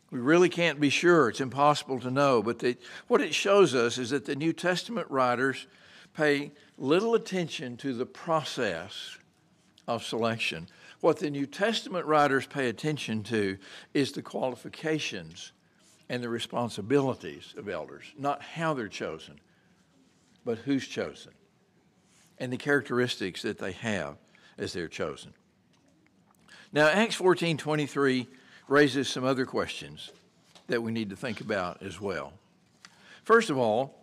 We 0.10 0.20
really 0.20 0.50
can't 0.50 0.79
be 0.79 0.89
sure. 0.89 1.29
It's 1.29 1.39
impossible 1.39 2.00
to 2.00 2.10
know. 2.10 2.41
But 2.41 2.60
the, 2.60 2.75
what 3.08 3.22
it 3.22 3.36
shows 3.36 3.75
us 3.75 3.98
is 3.98 4.10
that 4.10 4.25
the 4.25 4.36
New 4.36 4.51
Testament 4.51 5.10
writers 5.12 5.67
pay 6.15 6.51
little 6.77 7.13
attention 7.13 7.77
to 7.77 7.93
the 7.93 8.05
process 8.05 9.17
of 9.88 10.03
selection. 10.03 10.67
What 11.01 11.20
the 11.20 11.29
New 11.29 11.46
Testament 11.46 12.05
writers 12.08 12.48
pay 12.48 12.67
attention 12.67 13.24
to 13.24 13.58
is 13.93 14.12
the 14.12 14.22
qualifications 14.22 15.51
and 16.12 16.22
the 16.22 16.27
responsibilities 16.27 17.56
of 17.56 17.70
elders, 17.70 18.03
not 18.18 18.41
how 18.41 18.74
they're 18.74 18.89
chosen, 18.89 19.39
but 20.44 20.58
who's 20.58 20.86
chosen, 20.86 21.32
and 22.38 22.51
the 22.51 22.58
characteristics 22.58 23.44
that 23.44 23.58
they 23.58 23.72
have 23.72 24.18
as 24.58 24.74
they're 24.74 24.89
chosen. 24.89 25.34
Now, 26.74 26.88
Acts 26.88 27.15
14 27.15 27.56
23 27.56 28.27
raises 28.68 29.08
some 29.08 29.24
other 29.24 29.46
questions 29.46 30.12
that 30.68 30.84
we 30.84 30.91
need 30.91 31.12
to 31.12 31.15
think 31.15 31.39
about 31.39 31.82
as 31.82 32.01
well. 32.01 32.34
First 33.24 33.50
of 33.50 33.58
all, 33.58 33.98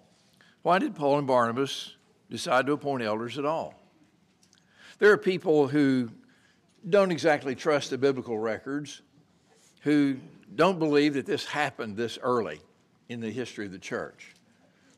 why 0.62 0.78
did 0.78 0.94
Paul 0.94 1.18
and 1.18 1.26
Barnabas 1.26 1.94
decide 2.30 2.64
to 2.64 2.72
appoint 2.72 3.02
elders 3.02 3.36
at 3.36 3.44
all? 3.44 3.74
There 4.98 5.12
are 5.12 5.18
people 5.18 5.68
who 5.68 6.08
don't 6.88 7.12
exactly 7.12 7.54
trust 7.54 7.90
the 7.90 7.98
biblical 7.98 8.38
records, 8.38 9.02
who 9.80 10.16
don't 10.54 10.78
believe 10.78 11.14
that 11.14 11.26
this 11.26 11.44
happened 11.44 11.96
this 11.96 12.18
early 12.22 12.60
in 13.08 13.20
the 13.20 13.30
history 13.30 13.66
of 13.66 13.72
the 13.72 13.78
church. 13.78 14.34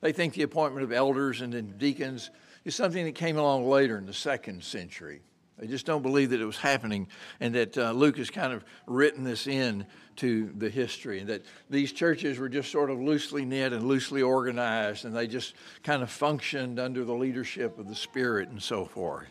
They 0.00 0.12
think 0.12 0.34
the 0.34 0.42
appointment 0.42 0.84
of 0.84 0.92
elders 0.92 1.40
and 1.40 1.52
then 1.52 1.74
deacons 1.76 2.30
is 2.64 2.74
something 2.74 3.04
that 3.04 3.14
came 3.14 3.36
along 3.36 3.68
later 3.68 3.96
in 3.98 4.06
the 4.06 4.14
second 4.14 4.62
century. 4.62 5.20
They 5.58 5.66
just 5.66 5.84
don't 5.84 6.02
believe 6.02 6.30
that 6.30 6.40
it 6.40 6.46
was 6.46 6.56
happening 6.56 7.06
and 7.38 7.54
that 7.54 7.76
uh, 7.76 7.92
Luke 7.92 8.16
has 8.16 8.30
kind 8.30 8.54
of 8.54 8.64
written 8.86 9.24
this 9.24 9.46
in 9.46 9.84
to 10.16 10.50
the 10.56 10.70
history 10.70 11.20
and 11.20 11.28
that 11.28 11.44
these 11.68 11.92
churches 11.92 12.38
were 12.38 12.48
just 12.48 12.72
sort 12.72 12.90
of 12.90 12.98
loosely 12.98 13.44
knit 13.44 13.74
and 13.74 13.86
loosely 13.86 14.22
organized 14.22 15.04
and 15.04 15.14
they 15.14 15.26
just 15.26 15.54
kind 15.82 16.02
of 16.02 16.10
functioned 16.10 16.78
under 16.78 17.04
the 17.04 17.12
leadership 17.12 17.78
of 17.78 17.88
the 17.88 17.94
Spirit 17.94 18.48
and 18.48 18.62
so 18.62 18.86
forth. 18.86 19.28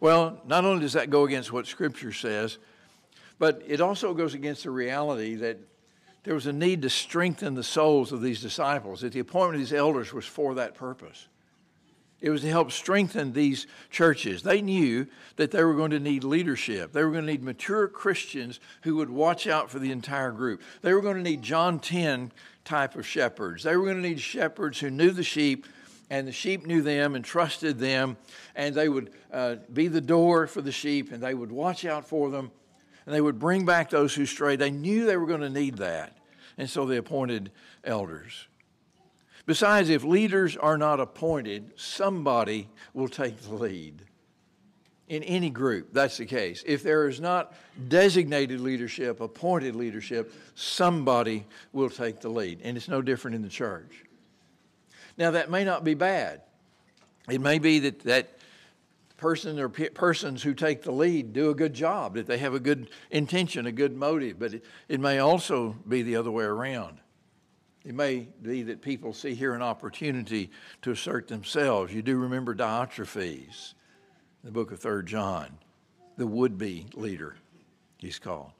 Well, 0.00 0.40
not 0.46 0.64
only 0.64 0.80
does 0.80 0.94
that 0.94 1.10
go 1.10 1.24
against 1.24 1.52
what 1.52 1.66
Scripture 1.66 2.12
says, 2.12 2.58
but 3.42 3.60
it 3.66 3.80
also 3.80 4.14
goes 4.14 4.34
against 4.34 4.62
the 4.62 4.70
reality 4.70 5.34
that 5.34 5.58
there 6.22 6.32
was 6.32 6.46
a 6.46 6.52
need 6.52 6.82
to 6.82 6.88
strengthen 6.88 7.56
the 7.56 7.64
souls 7.64 8.12
of 8.12 8.22
these 8.22 8.40
disciples, 8.40 9.00
that 9.00 9.12
the 9.12 9.18
appointment 9.18 9.56
of 9.56 9.68
these 9.68 9.76
elders 9.76 10.12
was 10.12 10.24
for 10.24 10.54
that 10.54 10.76
purpose. 10.76 11.26
It 12.20 12.30
was 12.30 12.42
to 12.42 12.48
help 12.48 12.70
strengthen 12.70 13.32
these 13.32 13.66
churches. 13.90 14.44
They 14.44 14.62
knew 14.62 15.08
that 15.34 15.50
they 15.50 15.64
were 15.64 15.74
going 15.74 15.90
to 15.90 15.98
need 15.98 16.22
leadership. 16.22 16.92
They 16.92 17.02
were 17.02 17.10
going 17.10 17.26
to 17.26 17.32
need 17.32 17.42
mature 17.42 17.88
Christians 17.88 18.60
who 18.82 18.94
would 18.94 19.10
watch 19.10 19.48
out 19.48 19.72
for 19.72 19.80
the 19.80 19.90
entire 19.90 20.30
group. 20.30 20.62
They 20.82 20.94
were 20.94 21.02
going 21.02 21.16
to 21.16 21.22
need 21.28 21.42
John 21.42 21.80
10 21.80 22.30
type 22.64 22.94
of 22.94 23.04
shepherds. 23.04 23.64
They 23.64 23.76
were 23.76 23.86
going 23.86 24.00
to 24.00 24.08
need 24.08 24.20
shepherds 24.20 24.78
who 24.78 24.88
knew 24.88 25.10
the 25.10 25.24
sheep 25.24 25.66
and 26.10 26.28
the 26.28 26.32
sheep 26.32 26.64
knew 26.64 26.80
them 26.80 27.16
and 27.16 27.24
trusted 27.24 27.80
them, 27.80 28.18
and 28.54 28.72
they 28.72 28.88
would 28.88 29.10
uh, 29.32 29.56
be 29.72 29.88
the 29.88 30.00
door 30.00 30.46
for 30.46 30.60
the 30.60 30.70
sheep 30.70 31.10
and 31.10 31.20
they 31.20 31.34
would 31.34 31.50
watch 31.50 31.84
out 31.84 32.06
for 32.06 32.30
them 32.30 32.52
and 33.06 33.14
they 33.14 33.20
would 33.20 33.38
bring 33.38 33.64
back 33.64 33.90
those 33.90 34.14
who 34.14 34.26
strayed. 34.26 34.58
They 34.58 34.70
knew 34.70 35.06
they 35.06 35.16
were 35.16 35.26
going 35.26 35.40
to 35.40 35.50
need 35.50 35.78
that, 35.78 36.16
and 36.58 36.68
so 36.68 36.86
they 36.86 36.96
appointed 36.96 37.50
elders. 37.84 38.46
Besides, 39.44 39.90
if 39.90 40.04
leaders 40.04 40.56
are 40.56 40.78
not 40.78 41.00
appointed, 41.00 41.72
somebody 41.76 42.68
will 42.94 43.08
take 43.08 43.40
the 43.40 43.54
lead. 43.54 44.02
In 45.08 45.22
any 45.24 45.50
group, 45.50 45.92
that's 45.92 46.16
the 46.16 46.24
case. 46.24 46.62
If 46.64 46.82
there 46.82 47.08
is 47.08 47.20
not 47.20 47.52
designated 47.88 48.60
leadership, 48.60 49.20
appointed 49.20 49.74
leadership, 49.74 50.32
somebody 50.54 51.44
will 51.72 51.90
take 51.90 52.20
the 52.20 52.30
lead. 52.30 52.60
And 52.62 52.76
it's 52.76 52.88
no 52.88 53.02
different 53.02 53.34
in 53.34 53.42
the 53.42 53.48
church. 53.48 54.04
Now, 55.18 55.32
that 55.32 55.50
may 55.50 55.64
not 55.64 55.84
be 55.84 55.94
bad. 55.94 56.42
It 57.28 57.40
may 57.40 57.58
be 57.58 57.80
that 57.80 58.00
that 58.04 58.38
person 59.22 59.60
or 59.60 59.68
pe- 59.68 59.88
persons 59.90 60.42
who 60.42 60.52
take 60.52 60.82
the 60.82 60.90
lead 60.90 61.32
do 61.32 61.48
a 61.50 61.54
good 61.54 61.72
job, 61.72 62.14
that 62.14 62.26
they 62.26 62.38
have 62.38 62.54
a 62.54 62.60
good 62.60 62.90
intention, 63.12 63.66
a 63.66 63.72
good 63.72 63.96
motive, 63.96 64.36
but 64.36 64.52
it, 64.52 64.64
it 64.88 64.98
may 64.98 65.20
also 65.20 65.76
be 65.88 66.02
the 66.02 66.16
other 66.16 66.32
way 66.32 66.42
around. 66.42 66.98
It 67.84 67.94
may 67.94 68.26
be 68.42 68.64
that 68.64 68.82
people 68.82 69.12
see 69.12 69.34
here 69.34 69.54
an 69.54 69.62
opportunity 69.62 70.50
to 70.82 70.90
assert 70.90 71.28
themselves. 71.28 71.94
You 71.94 72.02
do 72.02 72.16
remember 72.16 72.52
Diotrephes, 72.52 73.74
the 74.42 74.50
book 74.50 74.72
of 74.72 74.80
Third 74.80 75.06
John, 75.06 75.56
the 76.16 76.26
would 76.26 76.58
be 76.58 76.86
leader, 76.94 77.36
he's 77.98 78.18
called. 78.18 78.50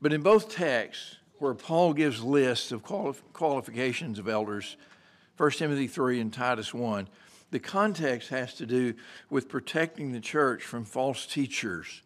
But 0.00 0.12
in 0.12 0.22
both 0.22 0.48
texts, 0.48 1.16
where 1.38 1.54
Paul 1.54 1.92
gives 1.92 2.22
lists 2.22 2.70
of 2.70 2.84
qualifications 2.84 4.20
of 4.20 4.28
elders, 4.28 4.76
1 5.36 5.50
Timothy 5.50 5.88
3 5.88 6.20
and 6.20 6.32
Titus 6.32 6.72
1, 6.72 7.08
the 7.56 7.60
context 7.60 8.28
has 8.28 8.52
to 8.52 8.66
do 8.66 8.92
with 9.30 9.48
protecting 9.48 10.12
the 10.12 10.20
church 10.20 10.62
from 10.62 10.84
false 10.84 11.24
teachers 11.24 12.02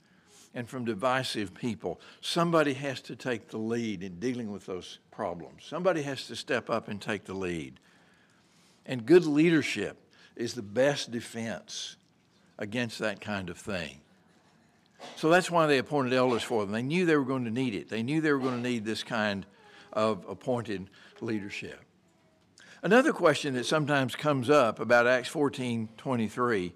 and 0.55 0.69
from 0.69 0.85
divisive 0.85 1.55
people. 1.55 2.01
Somebody 2.21 2.73
has 2.75 3.01
to 3.01 3.17
take 3.17 3.49
the 3.49 3.59
lead 3.59 4.05
in 4.05 4.21
dealing 4.21 4.53
with 4.53 4.65
those 4.67 5.01
problems. 5.11 5.65
Somebody 5.65 6.03
has 6.03 6.29
to 6.29 6.37
step 6.37 6.71
up 6.71 6.87
and 6.87 7.03
take 7.03 7.25
the 7.25 7.35
lead. 7.35 7.81
And 8.87 9.05
good 9.05 9.27
leadership 9.27 9.97
is 10.37 10.55
the 10.55 10.63
best 10.63 11.11
defense 11.11 11.97
against 12.57 13.01
that 13.01 13.21
kind 13.21 13.51
of 13.51 13.59
thing. 13.59 13.99
So 15.17 15.31
that's 15.31 15.51
why 15.51 15.67
they 15.67 15.79
appointed 15.79 16.13
elders 16.13 16.45
for 16.45 16.63
them. 16.63 16.71
They 16.71 16.83
knew 16.83 17.07
they 17.07 17.17
were 17.17 17.25
going 17.25 17.47
to 17.47 17.51
need 17.51 17.75
it. 17.75 17.91
They 17.91 18.05
knew 18.05 18.21
they 18.21 18.33
were 18.33 18.39
going 18.39 18.63
to 18.63 18.71
need 18.71 18.85
this 18.85 19.03
kind 19.03 19.45
of 19.93 20.25
appointed 20.29 20.89
leadership. 21.21 21.81
Another 22.83 23.13
question 23.13 23.55
that 23.55 23.67
sometimes 23.67 24.17
comes 24.17 24.49
up 24.49 24.81
about 24.81 25.07
Acts 25.07 25.29
14 25.29 25.91
23 25.99 26.73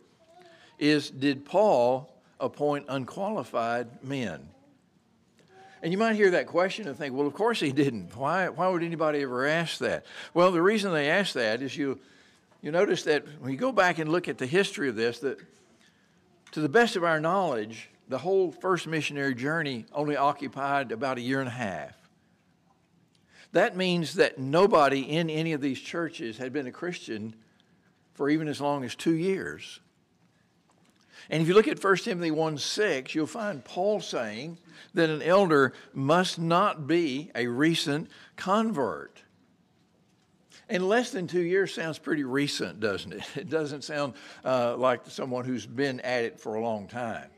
is 0.78 1.08
Did 1.08 1.46
Paul 1.46 2.12
appoint 2.38 2.86
unqualified 2.90 4.04
men? 4.04 4.48
And 5.82 5.92
you 5.92 5.98
might 5.98 6.14
hear 6.16 6.30
that 6.32 6.46
question 6.46 6.88
and 6.88 6.96
think, 6.96 7.14
well, 7.14 7.26
of 7.26 7.32
course 7.32 7.58
he 7.58 7.72
didn't. 7.72 8.14
Why, 8.16 8.50
why 8.50 8.68
would 8.68 8.82
anybody 8.82 9.22
ever 9.22 9.46
ask 9.46 9.78
that? 9.78 10.04
Well, 10.34 10.50
the 10.50 10.60
reason 10.60 10.92
they 10.92 11.08
ask 11.08 11.32
that 11.34 11.62
is 11.62 11.74
you, 11.74 11.98
you 12.60 12.70
notice 12.70 13.02
that 13.04 13.24
when 13.40 13.52
you 13.52 13.58
go 13.58 13.72
back 13.72 13.98
and 13.98 14.12
look 14.12 14.28
at 14.28 14.36
the 14.36 14.46
history 14.46 14.90
of 14.90 14.96
this, 14.96 15.20
that 15.20 15.38
to 16.52 16.60
the 16.60 16.68
best 16.68 16.96
of 16.96 17.04
our 17.04 17.20
knowledge, 17.20 17.88
the 18.08 18.18
whole 18.18 18.52
first 18.52 18.86
missionary 18.86 19.34
journey 19.34 19.86
only 19.92 20.16
occupied 20.16 20.92
about 20.92 21.16
a 21.16 21.22
year 21.22 21.40
and 21.40 21.48
a 21.48 21.52
half. 21.52 22.03
That 23.54 23.76
means 23.76 24.14
that 24.14 24.36
nobody 24.36 25.02
in 25.02 25.30
any 25.30 25.52
of 25.52 25.60
these 25.60 25.80
churches 25.80 26.38
had 26.38 26.52
been 26.52 26.66
a 26.66 26.72
Christian 26.72 27.36
for 28.12 28.28
even 28.28 28.48
as 28.48 28.60
long 28.60 28.82
as 28.82 28.96
two 28.96 29.14
years. 29.14 29.78
And 31.30 31.40
if 31.40 31.46
you 31.46 31.54
look 31.54 31.68
at 31.68 31.82
1 31.82 31.96
Timothy 31.98 32.32
1 32.32 32.58
6, 32.58 33.14
you'll 33.14 33.28
find 33.28 33.64
Paul 33.64 34.00
saying 34.00 34.58
that 34.94 35.08
an 35.08 35.22
elder 35.22 35.72
must 35.92 36.36
not 36.36 36.88
be 36.88 37.30
a 37.36 37.46
recent 37.46 38.10
convert. 38.34 39.22
And 40.68 40.88
less 40.88 41.10
than 41.10 41.28
two 41.28 41.42
years 41.42 41.72
sounds 41.72 42.00
pretty 42.00 42.24
recent, 42.24 42.80
doesn't 42.80 43.12
it? 43.12 43.22
It 43.36 43.50
doesn't 43.50 43.84
sound 43.84 44.14
uh, 44.44 44.76
like 44.76 45.02
someone 45.06 45.44
who's 45.44 45.64
been 45.64 46.00
at 46.00 46.24
it 46.24 46.40
for 46.40 46.56
a 46.56 46.60
long 46.60 46.88
time. 46.88 47.30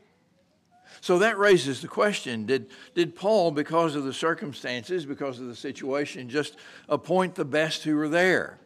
So 1.01 1.19
that 1.19 1.37
raises 1.37 1.81
the 1.81 1.87
question 1.87 2.45
did, 2.45 2.69
did 2.95 3.15
Paul, 3.15 3.51
because 3.51 3.95
of 3.95 4.03
the 4.03 4.13
circumstances, 4.13 5.05
because 5.05 5.39
of 5.39 5.47
the 5.47 5.55
situation, 5.55 6.29
just 6.29 6.57
appoint 6.89 7.35
the 7.35 7.45
best 7.45 7.83
who 7.83 7.95
were 7.95 8.09
there 8.09 8.59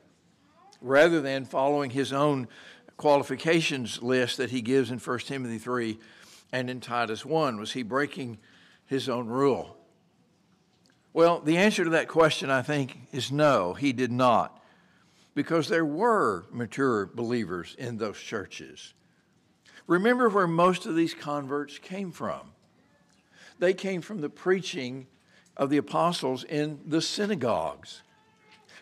rather 0.81 1.21
than 1.21 1.45
following 1.45 1.91
his 1.91 2.11
own 2.11 2.47
qualifications 2.97 4.01
list 4.01 4.38
that 4.38 4.51
he 4.51 4.61
gives 4.61 4.91
in 4.91 5.00
1 5.00 5.19
Timothy 5.19 5.57
3 5.57 6.00
and 6.51 6.69
in 6.69 6.79
Titus 6.79 7.25
1? 7.25 7.59
Was 7.59 7.73
he 7.73 7.83
breaking 7.83 8.38
his 8.85 9.07
own 9.07 9.27
rule? 9.27 9.77
Well, 11.13 11.39
the 11.39 11.57
answer 11.57 11.83
to 11.83 11.89
that 11.91 12.07
question, 12.07 12.50
I 12.50 12.61
think, 12.61 12.97
is 13.11 13.31
no, 13.31 13.73
he 13.73 13.91
did 13.93 14.11
not. 14.11 14.57
Because 15.33 15.67
there 15.67 15.85
were 15.85 16.45
mature 16.51 17.05
believers 17.05 17.75
in 17.77 17.97
those 17.97 18.19
churches. 18.19 18.93
Remember 19.91 20.29
where 20.29 20.48
most 20.48 20.86
of 20.86 20.95
these 20.95 21.13
converts 21.13 21.77
came 21.77 22.13
from. 22.13 22.53
They 23.60 23.74
came 23.74 24.00
from 24.00 24.21
the 24.21 24.29
preaching 24.29 25.07
of 25.57 25.69
the 25.69 25.75
apostles 25.75 26.45
in 26.45 26.79
the 26.88 27.01
synagogues. 27.01 28.01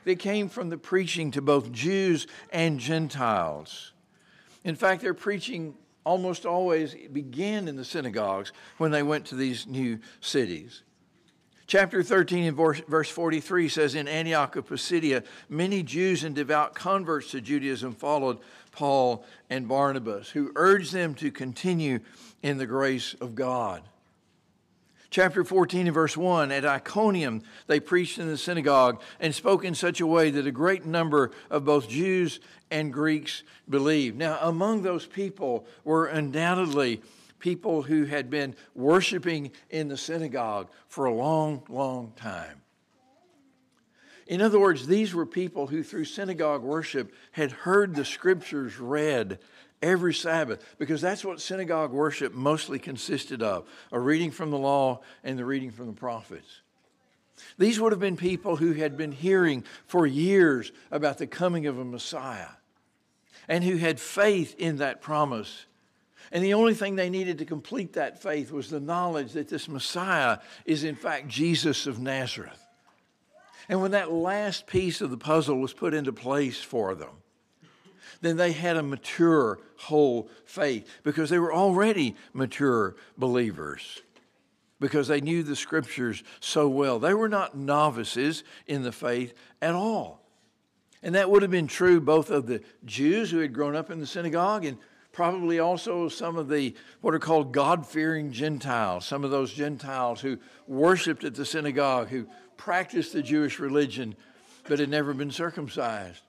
They 0.03 0.15
came 0.15 0.49
from 0.49 0.69
the 0.69 0.77
preaching 0.77 1.31
to 1.31 1.41
both 1.41 1.71
Jews 1.71 2.27
and 2.51 2.79
Gentiles. 2.79 3.93
In 4.63 4.75
fact, 4.75 5.01
their 5.01 5.15
preaching 5.15 5.73
almost 6.03 6.45
always 6.45 6.93
began 7.11 7.67
in 7.67 7.75
the 7.75 7.83
synagogues 7.83 8.51
when 8.77 8.91
they 8.91 9.01
went 9.01 9.25
to 9.25 9.35
these 9.35 9.65
new 9.65 9.97
cities. 10.21 10.83
Chapter 11.65 12.03
13 12.03 12.45
and 12.45 12.57
verse 12.87 13.09
43 13.09 13.69
says 13.69 13.95
In 13.95 14.07
Antioch 14.07 14.55
of 14.55 14.67
Pisidia, 14.67 15.23
many 15.49 15.81
Jews 15.81 16.23
and 16.23 16.35
devout 16.35 16.75
converts 16.75 17.31
to 17.31 17.41
Judaism 17.41 17.93
followed 17.93 18.37
Paul 18.71 19.23
and 19.49 19.67
Barnabas, 19.67 20.29
who 20.29 20.51
urged 20.55 20.93
them 20.93 21.15
to 21.15 21.31
continue 21.31 21.99
in 22.41 22.57
the 22.57 22.65
grace 22.65 23.15
of 23.21 23.35
God. 23.35 23.83
Chapter 25.11 25.43
14 25.43 25.87
and 25.87 25.93
verse 25.93 26.15
1 26.15 26.51
At 26.51 26.65
Iconium, 26.65 27.41
they 27.65 27.79
preached 27.79 28.19
in 28.19 28.27
the 28.27 28.37
synagogue 28.37 29.01
and 29.19 29.33
spoke 29.33 29.65
in 29.65 29.73
such 29.73 30.01
a 30.01 30.07
way 30.07 30.29
that 30.29 30.45
a 30.45 30.51
great 30.51 30.85
number 30.85 31.31
of 31.49 31.65
both 31.65 31.89
Jews 31.89 32.39
and 32.69 32.93
Greeks 32.93 33.41
believed. 33.67 34.17
Now, 34.17 34.37
among 34.41 34.83
those 34.83 35.07
people 35.07 35.65
were 35.83 36.05
undoubtedly 36.05 37.01
people 37.39 37.81
who 37.81 38.05
had 38.05 38.29
been 38.29 38.55
worshiping 38.75 39.51
in 39.69 39.87
the 39.87 39.97
synagogue 39.97 40.69
for 40.87 41.05
a 41.05 41.13
long, 41.13 41.63
long 41.69 42.13
time. 42.15 42.61
In 44.29 44.43
other 44.43 44.59
words, 44.59 44.85
these 44.85 45.15
were 45.15 45.25
people 45.25 45.65
who, 45.65 45.81
through 45.81 46.05
synagogue 46.05 46.61
worship, 46.61 47.11
had 47.31 47.51
heard 47.51 47.95
the 47.95 48.05
scriptures 48.05 48.79
read 48.79 49.39
every 49.81 50.13
Sabbath, 50.13 50.63
because 50.77 51.01
that's 51.01 51.25
what 51.25 51.41
synagogue 51.41 51.91
worship 51.91 52.35
mostly 52.35 52.77
consisted 52.77 53.41
of 53.41 53.67
a 53.91 53.99
reading 53.99 54.29
from 54.29 54.51
the 54.51 54.57
law 54.57 55.01
and 55.23 55.39
the 55.39 55.45
reading 55.45 55.71
from 55.71 55.87
the 55.87 55.93
prophets. 55.93 56.61
These 57.57 57.79
would 57.79 57.91
have 57.91 57.99
been 57.99 58.17
people 58.17 58.55
who 58.55 58.73
had 58.73 58.97
been 58.97 59.13
hearing 59.13 59.63
for 59.87 60.05
years 60.05 60.71
about 60.91 61.17
the 61.17 61.25
coming 61.25 61.65
of 61.65 61.79
a 61.79 61.85
Messiah 61.85 62.49
and 63.47 63.63
who 63.63 63.77
had 63.77 63.99
faith 63.99 64.53
in 64.59 64.77
that 64.77 65.01
promise. 65.01 65.65
And 66.31 66.43
the 66.43 66.53
only 66.53 66.75
thing 66.75 66.95
they 66.95 67.09
needed 67.09 67.39
to 67.39 67.45
complete 67.45 67.93
that 67.93 68.21
faith 68.21 68.51
was 68.51 68.69
the 68.69 68.79
knowledge 68.79 69.31
that 69.31 69.47
this 69.47 69.67
Messiah 69.67 70.37
is, 70.65 70.83
in 70.83 70.95
fact, 70.95 71.29
Jesus 71.29 71.87
of 71.87 71.99
Nazareth. 71.99 72.63
And 73.69 73.81
when 73.81 73.91
that 73.91 74.11
last 74.11 74.65
piece 74.65 74.99
of 74.99 75.11
the 75.11 75.17
puzzle 75.17 75.59
was 75.59 75.73
put 75.73 75.93
into 75.93 76.11
place 76.11 76.59
for 76.59 76.95
them, 76.95 77.21
then 78.21 78.35
they 78.35 78.51
had 78.51 78.75
a 78.75 78.83
mature, 78.83 79.59
whole 79.77 80.27
faith 80.45 80.89
because 81.03 81.29
they 81.29 81.39
were 81.39 81.53
already 81.53 82.15
mature 82.33 82.95
believers 83.17 84.01
because 84.79 85.07
they 85.07 85.21
knew 85.21 85.43
the 85.43 85.55
scriptures 85.55 86.23
so 86.39 86.67
well. 86.67 86.99
They 86.99 87.13
were 87.13 87.29
not 87.29 87.55
novices 87.55 88.43
in 88.65 88.83
the 88.83 88.91
faith 88.91 89.33
at 89.61 89.75
all. 89.75 90.21
And 91.03 91.15
that 91.15 91.29
would 91.29 91.43
have 91.43 91.51
been 91.51 91.67
true 91.67 92.01
both 92.01 92.29
of 92.29 92.47
the 92.47 92.61
Jews 92.85 93.31
who 93.31 93.39
had 93.39 93.53
grown 93.53 93.75
up 93.75 93.89
in 93.89 93.99
the 93.99 94.07
synagogue 94.07 94.65
and 94.65 94.77
probably 95.11 95.59
also 95.59 96.07
some 96.09 96.37
of 96.37 96.49
the 96.49 96.73
what 97.01 97.13
are 97.13 97.19
called 97.19 97.51
God 97.51 97.85
fearing 97.85 98.31
Gentiles, 98.31 99.05
some 99.05 99.23
of 99.23 99.31
those 99.31 99.53
Gentiles 99.53 100.21
who 100.21 100.37
worshiped 100.67 101.23
at 101.23 101.35
the 101.35 101.45
synagogue, 101.45 102.09
who 102.09 102.27
practiced 102.59 103.13
the 103.13 103.23
Jewish 103.23 103.57
religion 103.57 104.15
but 104.67 104.79
had 104.79 104.89
never 104.89 105.13
been 105.13 105.31
circumcised. 105.31 106.21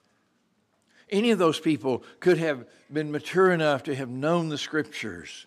Any 1.10 1.32
of 1.32 1.38
those 1.38 1.58
people 1.58 2.04
could 2.20 2.38
have 2.38 2.64
been 2.90 3.10
mature 3.10 3.50
enough 3.50 3.82
to 3.82 3.94
have 3.96 4.08
known 4.08 4.48
the 4.48 4.56
scriptures 4.56 5.46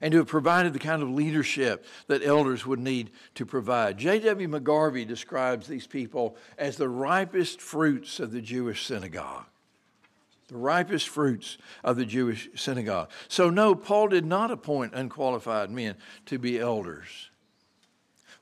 and 0.00 0.10
to 0.10 0.18
have 0.18 0.26
provided 0.26 0.72
the 0.72 0.80
kind 0.80 1.00
of 1.00 1.08
leadership 1.08 1.86
that 2.08 2.24
elders 2.24 2.66
would 2.66 2.80
need 2.80 3.10
to 3.36 3.46
provide. 3.46 3.96
J.W. 3.96 4.48
McGarvey 4.48 5.06
describes 5.06 5.68
these 5.68 5.86
people 5.86 6.36
as 6.58 6.76
the 6.76 6.88
ripest 6.88 7.60
fruits 7.60 8.18
of 8.18 8.32
the 8.32 8.42
Jewish 8.42 8.84
synagogue. 8.84 9.44
The 10.48 10.56
ripest 10.56 11.08
fruits 11.08 11.56
of 11.84 11.96
the 11.96 12.04
Jewish 12.04 12.50
synagogue. 12.56 13.10
So, 13.28 13.48
no, 13.48 13.76
Paul 13.76 14.08
did 14.08 14.26
not 14.26 14.50
appoint 14.50 14.92
unqualified 14.92 15.70
men 15.70 15.94
to 16.26 16.38
be 16.38 16.58
elders. 16.58 17.30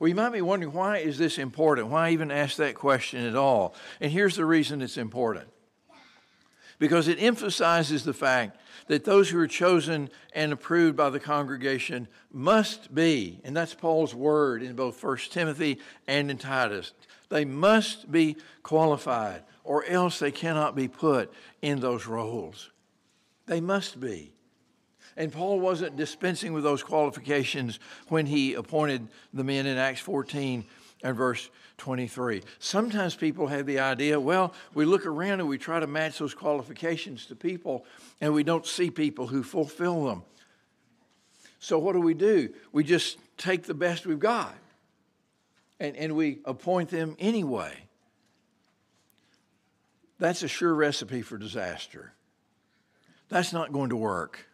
Well, 0.02 0.08
you 0.08 0.16
might 0.16 0.32
be 0.32 0.42
wondering 0.42 0.72
why 0.72 0.98
is 0.98 1.16
this 1.16 1.38
important? 1.38 1.86
Why 1.86 2.10
even 2.10 2.32
ask 2.32 2.56
that 2.56 2.74
question 2.74 3.24
at 3.24 3.36
all? 3.36 3.76
And 4.00 4.10
here's 4.10 4.34
the 4.34 4.44
reason 4.44 4.82
it's 4.82 4.96
important 4.96 5.46
because 6.80 7.06
it 7.06 7.22
emphasizes 7.22 8.02
the 8.02 8.12
fact 8.12 8.58
that 8.88 9.04
those 9.04 9.30
who 9.30 9.38
are 9.38 9.46
chosen 9.46 10.10
and 10.34 10.52
approved 10.52 10.96
by 10.96 11.08
the 11.08 11.20
congregation 11.20 12.08
must 12.32 12.92
be, 12.92 13.40
and 13.44 13.56
that's 13.56 13.74
Paul's 13.74 14.12
word 14.12 14.60
in 14.64 14.74
both 14.74 15.00
1 15.00 15.18
Timothy 15.30 15.78
and 16.08 16.32
in 16.32 16.36
Titus, 16.36 16.94
they 17.28 17.44
must 17.44 18.10
be 18.10 18.36
qualified, 18.64 19.44
or 19.62 19.84
else 19.84 20.18
they 20.18 20.32
cannot 20.32 20.74
be 20.74 20.88
put 20.88 21.32
in 21.62 21.78
those 21.78 22.08
roles. 22.08 22.72
They 23.46 23.60
must 23.60 24.00
be. 24.00 24.34
And 25.16 25.32
Paul 25.32 25.60
wasn't 25.60 25.96
dispensing 25.96 26.52
with 26.52 26.64
those 26.64 26.82
qualifications 26.82 27.78
when 28.08 28.26
he 28.26 28.54
appointed 28.54 29.08
the 29.32 29.44
men 29.44 29.66
in 29.66 29.76
Acts 29.76 30.00
14 30.00 30.64
and 31.02 31.16
verse 31.16 31.50
23. 31.78 32.42
Sometimes 32.58 33.14
people 33.14 33.46
have 33.48 33.66
the 33.66 33.80
idea, 33.80 34.18
well, 34.18 34.54
we 34.74 34.84
look 34.84 35.04
around 35.04 35.40
and 35.40 35.48
we 35.48 35.58
try 35.58 35.80
to 35.80 35.86
match 35.86 36.18
those 36.18 36.34
qualifications 36.34 37.26
to 37.26 37.34
people, 37.34 37.84
and 38.20 38.32
we 38.32 38.42
don't 38.42 38.66
see 38.66 38.90
people 38.90 39.26
who 39.26 39.42
fulfill 39.42 40.04
them. 40.04 40.22
So, 41.58 41.78
what 41.78 41.92
do 41.92 42.00
we 42.00 42.14
do? 42.14 42.52
We 42.72 42.84
just 42.84 43.18
take 43.36 43.64
the 43.64 43.74
best 43.74 44.06
we've 44.06 44.18
got 44.18 44.54
and, 45.82 45.96
and 45.96 46.14
we 46.14 46.38
appoint 46.44 46.90
them 46.90 47.16
anyway. 47.18 47.76
That's 50.18 50.44
a 50.44 50.48
sure 50.48 50.72
recipe 50.72 51.22
for 51.22 51.36
disaster. 51.36 52.12
That's 53.28 53.52
not 53.52 53.72
going 53.72 53.90
to 53.90 53.96
work. 53.96 54.46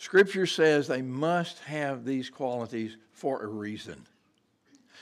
Scripture 0.00 0.46
says 0.46 0.86
they 0.86 1.02
must 1.02 1.58
have 1.58 2.06
these 2.06 2.30
qualities 2.30 2.96
for 3.12 3.42
a 3.42 3.46
reason. 3.46 4.06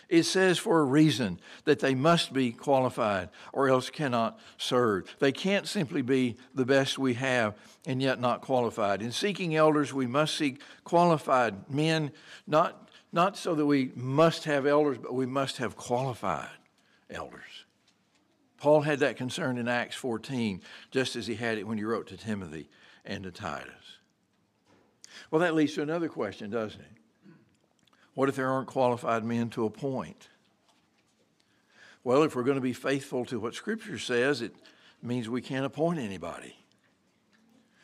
It 0.08 0.24
says 0.24 0.58
for 0.58 0.80
a 0.80 0.84
reason 0.84 1.38
that 1.66 1.78
they 1.78 1.94
must 1.94 2.32
be 2.32 2.50
qualified 2.50 3.28
or 3.52 3.68
else 3.68 3.90
cannot 3.90 4.40
serve. 4.56 5.14
They 5.20 5.30
can't 5.30 5.68
simply 5.68 6.02
be 6.02 6.37
the 6.52 6.64
best 6.64 6.98
we 6.98 7.14
have 7.14 7.54
and 7.87 8.02
yet 8.02 8.20
not 8.20 8.40
qualified. 8.40 9.00
In 9.00 9.12
seeking 9.12 9.54
elders, 9.54 9.94
we 9.94 10.08
must 10.08 10.37
seek 10.37 10.61
qualified 10.82 11.70
men, 11.70 12.11
not, 12.48 12.90
not 13.12 13.37
so 13.37 13.54
that 13.54 13.66
we 13.66 13.92
must 13.94 14.44
have 14.46 14.66
elders, 14.66 14.98
but 14.98 15.14
we 15.14 15.26
must 15.26 15.58
have 15.58 15.76
qualified 15.76 16.48
elders. 17.08 17.66
Paul 18.56 18.80
had 18.80 18.98
that 18.98 19.16
concern 19.16 19.58
in 19.58 19.68
Acts 19.68 19.94
14, 19.94 20.61
just 20.90 21.14
as 21.14 21.28
he 21.28 21.37
had 21.37 21.56
it 21.56 21.68
when 21.68 21.78
he 21.78 21.84
wrote 21.84 22.08
to 22.08 22.16
Timothy 22.16 22.68
and 23.04 23.22
to 23.22 23.30
Titus. 23.30 23.97
Well, 25.30 25.40
that 25.40 25.54
leads 25.54 25.74
to 25.74 25.82
another 25.82 26.08
question, 26.08 26.50
doesn't 26.50 26.80
it? 26.80 27.32
What 28.14 28.28
if 28.28 28.36
there 28.36 28.50
aren't 28.50 28.68
qualified 28.68 29.24
men 29.24 29.50
to 29.50 29.64
appoint? 29.64 30.28
Well, 32.02 32.22
if 32.22 32.34
we're 32.34 32.42
going 32.42 32.56
to 32.56 32.60
be 32.60 32.72
faithful 32.72 33.24
to 33.26 33.38
what 33.38 33.54
Scripture 33.54 33.98
says, 33.98 34.40
it 34.40 34.54
means 35.02 35.28
we 35.28 35.42
can't 35.42 35.66
appoint 35.66 35.98
anybody. 35.98 36.56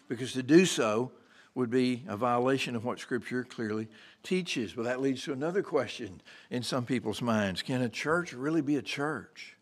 Because 0.08 0.32
to 0.32 0.42
do 0.42 0.64
so 0.66 1.12
would 1.54 1.70
be 1.70 2.04
a 2.08 2.16
violation 2.16 2.74
of 2.74 2.84
what 2.84 2.98
Scripture 2.98 3.44
clearly 3.44 3.88
teaches. 4.22 4.72
But 4.72 4.84
that 4.84 5.00
leads 5.00 5.22
to 5.24 5.32
another 5.32 5.62
question 5.62 6.20
in 6.50 6.62
some 6.62 6.84
people's 6.84 7.22
minds 7.22 7.62
Can 7.62 7.82
a 7.82 7.88
church 7.88 8.32
really 8.32 8.60
be 8.62 8.76
a 8.76 8.82
church 8.82 9.56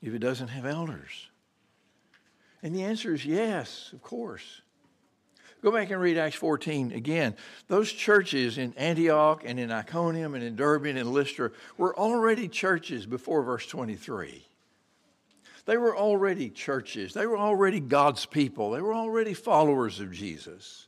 if 0.00 0.14
it 0.14 0.20
doesn't 0.20 0.48
have 0.48 0.66
elders? 0.66 1.28
And 2.62 2.74
the 2.74 2.84
answer 2.84 3.14
is 3.14 3.24
yes, 3.24 3.90
of 3.92 4.02
course. 4.02 4.62
Go 5.62 5.72
back 5.72 5.90
and 5.90 6.00
read 6.00 6.18
Acts 6.18 6.36
14 6.36 6.92
again. 6.92 7.34
Those 7.68 7.90
churches 7.90 8.58
in 8.58 8.72
Antioch 8.74 9.42
and 9.44 9.58
in 9.58 9.72
Iconium 9.72 10.34
and 10.34 10.44
in 10.44 10.54
Derbe 10.54 10.86
and 10.86 10.98
in 10.98 11.12
Lystra 11.12 11.50
were 11.76 11.96
already 11.98 12.48
churches 12.48 13.06
before 13.06 13.42
verse 13.42 13.66
23. 13.66 14.46
They 15.64 15.76
were 15.76 15.96
already 15.96 16.50
churches. 16.50 17.12
They 17.12 17.26
were 17.26 17.38
already 17.38 17.80
God's 17.80 18.24
people. 18.26 18.70
They 18.70 18.80
were 18.80 18.94
already 18.94 19.34
followers 19.34 19.98
of 19.98 20.12
Jesus. 20.12 20.86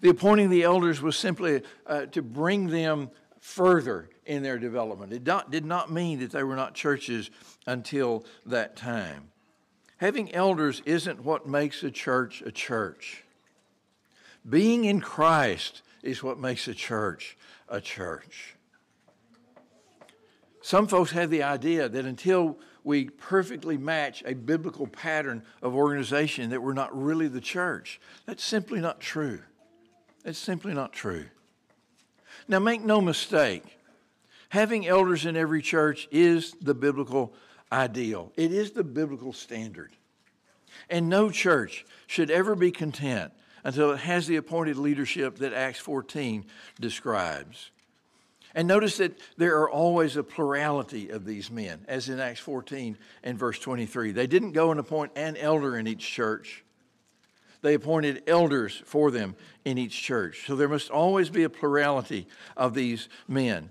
The 0.00 0.08
appointing 0.08 0.50
the 0.50 0.64
elders 0.64 1.00
was 1.00 1.16
simply 1.16 1.62
uh, 1.86 2.06
to 2.06 2.22
bring 2.22 2.66
them 2.66 3.10
further 3.38 4.08
in 4.26 4.42
their 4.42 4.58
development. 4.58 5.12
It 5.12 5.24
not, 5.24 5.50
did 5.50 5.64
not 5.64 5.92
mean 5.92 6.20
that 6.20 6.32
they 6.32 6.42
were 6.42 6.56
not 6.56 6.74
churches 6.74 7.30
until 7.66 8.24
that 8.46 8.74
time. 8.76 9.31
Having 10.02 10.34
elders 10.34 10.82
isn't 10.84 11.22
what 11.22 11.46
makes 11.46 11.84
a 11.84 11.90
church 11.92 12.42
a 12.44 12.50
church. 12.50 13.22
Being 14.50 14.84
in 14.84 15.00
Christ 15.00 15.82
is 16.02 16.24
what 16.24 16.40
makes 16.40 16.66
a 16.66 16.74
church 16.74 17.36
a 17.68 17.80
church. 17.80 18.56
Some 20.60 20.88
folks 20.88 21.12
have 21.12 21.30
the 21.30 21.44
idea 21.44 21.88
that 21.88 22.04
until 22.04 22.58
we 22.82 23.10
perfectly 23.10 23.76
match 23.76 24.24
a 24.26 24.34
biblical 24.34 24.88
pattern 24.88 25.44
of 25.62 25.76
organization 25.76 26.50
that 26.50 26.60
we're 26.60 26.72
not 26.72 26.90
really 27.00 27.28
the 27.28 27.40
church. 27.40 28.00
That's 28.26 28.42
simply 28.42 28.80
not 28.80 28.98
true. 28.98 29.38
It's 30.24 30.36
simply 30.36 30.74
not 30.74 30.92
true. 30.92 31.26
Now 32.48 32.58
make 32.58 32.82
no 32.82 33.00
mistake, 33.00 33.78
having 34.48 34.84
elders 34.84 35.26
in 35.26 35.36
every 35.36 35.62
church 35.62 36.08
is 36.10 36.56
the 36.60 36.74
biblical 36.74 37.34
ideal. 37.72 38.32
It 38.36 38.52
is 38.52 38.72
the 38.72 38.84
biblical 38.84 39.32
standard. 39.32 39.90
And 40.90 41.08
no 41.08 41.30
church 41.30 41.84
should 42.06 42.30
ever 42.30 42.54
be 42.54 42.70
content 42.70 43.32
until 43.64 43.92
it 43.92 44.00
has 44.00 44.26
the 44.26 44.36
appointed 44.36 44.76
leadership 44.76 45.38
that 45.38 45.52
Acts 45.52 45.78
14 45.78 46.44
describes. 46.80 47.70
And 48.54 48.68
notice 48.68 48.98
that 48.98 49.18
there 49.38 49.58
are 49.58 49.70
always 49.70 50.16
a 50.16 50.22
plurality 50.22 51.08
of 51.08 51.24
these 51.24 51.50
men, 51.50 51.84
as 51.88 52.08
in 52.08 52.20
Acts 52.20 52.40
14 52.40 52.98
and 53.22 53.38
verse 53.38 53.58
23. 53.58 54.12
They 54.12 54.26
didn't 54.26 54.52
go 54.52 54.70
and 54.70 54.78
appoint 54.78 55.12
an 55.16 55.36
elder 55.36 55.76
in 55.76 55.86
each 55.86 56.06
church, 56.06 56.64
they 57.62 57.74
appointed 57.74 58.24
elders 58.26 58.82
for 58.84 59.12
them 59.12 59.36
in 59.64 59.78
each 59.78 60.02
church. 60.02 60.46
So 60.46 60.56
there 60.56 60.68
must 60.68 60.90
always 60.90 61.30
be 61.30 61.44
a 61.44 61.48
plurality 61.48 62.26
of 62.56 62.74
these 62.74 63.08
men. 63.28 63.70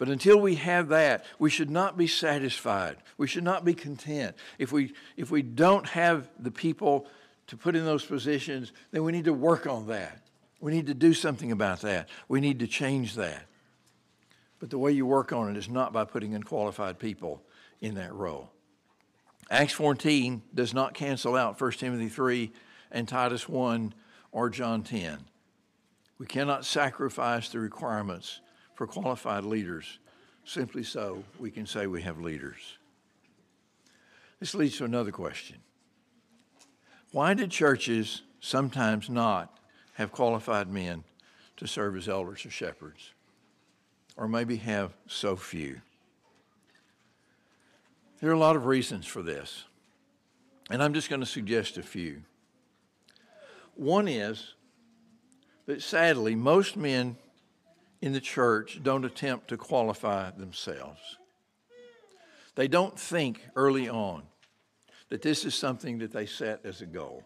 But 0.00 0.08
until 0.08 0.40
we 0.40 0.54
have 0.54 0.88
that, 0.88 1.26
we 1.38 1.50
should 1.50 1.68
not 1.68 1.98
be 1.98 2.06
satisfied. 2.06 2.96
We 3.18 3.26
should 3.26 3.44
not 3.44 3.66
be 3.66 3.74
content. 3.74 4.34
If 4.58 4.72
we, 4.72 4.94
if 5.18 5.30
we 5.30 5.42
don't 5.42 5.86
have 5.90 6.26
the 6.38 6.50
people 6.50 7.06
to 7.48 7.56
put 7.58 7.76
in 7.76 7.84
those 7.84 8.06
positions, 8.06 8.72
then 8.92 9.04
we 9.04 9.12
need 9.12 9.26
to 9.26 9.34
work 9.34 9.66
on 9.66 9.88
that. 9.88 10.22
We 10.58 10.72
need 10.72 10.86
to 10.86 10.94
do 10.94 11.12
something 11.12 11.52
about 11.52 11.82
that. 11.82 12.08
We 12.28 12.40
need 12.40 12.60
to 12.60 12.66
change 12.66 13.16
that. 13.16 13.42
But 14.58 14.70
the 14.70 14.78
way 14.78 14.90
you 14.90 15.04
work 15.04 15.34
on 15.34 15.50
it 15.50 15.58
is 15.58 15.68
not 15.68 15.92
by 15.92 16.06
putting 16.06 16.34
unqualified 16.34 16.98
people 16.98 17.42
in 17.82 17.96
that 17.96 18.14
role. 18.14 18.48
Acts 19.50 19.74
14 19.74 20.40
does 20.54 20.72
not 20.72 20.94
cancel 20.94 21.36
out 21.36 21.60
1 21.60 21.72
Timothy 21.72 22.08
3 22.08 22.50
and 22.90 23.06
Titus 23.06 23.46
1 23.46 23.92
or 24.32 24.48
John 24.48 24.82
10. 24.82 25.18
We 26.16 26.24
cannot 26.24 26.64
sacrifice 26.64 27.50
the 27.50 27.58
requirements 27.58 28.40
for 28.80 28.86
qualified 28.86 29.44
leaders 29.44 29.98
simply 30.46 30.82
so 30.82 31.22
we 31.38 31.50
can 31.50 31.66
say 31.66 31.86
we 31.86 32.00
have 32.00 32.18
leaders. 32.18 32.78
This 34.38 34.54
leads 34.54 34.78
to 34.78 34.86
another 34.86 35.12
question. 35.12 35.58
Why 37.12 37.34
did 37.34 37.50
churches 37.50 38.22
sometimes 38.40 39.10
not 39.10 39.54
have 39.96 40.12
qualified 40.12 40.66
men 40.66 41.04
to 41.58 41.66
serve 41.66 41.94
as 41.94 42.08
elders 42.08 42.46
or 42.46 42.50
shepherds? 42.50 43.10
Or 44.16 44.26
maybe 44.26 44.56
have 44.56 44.94
so 45.06 45.36
few? 45.36 45.82
There 48.22 48.30
are 48.30 48.32
a 48.32 48.38
lot 48.38 48.56
of 48.56 48.64
reasons 48.64 49.06
for 49.06 49.20
this, 49.20 49.64
and 50.70 50.82
I'm 50.82 50.94
just 50.94 51.10
going 51.10 51.20
to 51.20 51.26
suggest 51.26 51.76
a 51.76 51.82
few. 51.82 52.22
One 53.74 54.08
is 54.08 54.54
that 55.66 55.82
sadly, 55.82 56.34
most 56.34 56.78
men 56.78 57.16
in 58.00 58.12
the 58.12 58.20
church 58.20 58.80
don't 58.82 59.04
attempt 59.04 59.48
to 59.48 59.56
qualify 59.56 60.30
themselves. 60.30 61.18
They 62.54 62.68
don't 62.68 62.98
think 62.98 63.46
early 63.56 63.88
on 63.88 64.22
that 65.08 65.22
this 65.22 65.44
is 65.44 65.54
something 65.54 65.98
that 65.98 66.12
they 66.12 66.26
set 66.26 66.60
as 66.64 66.80
a 66.80 66.86
goal. 66.86 67.24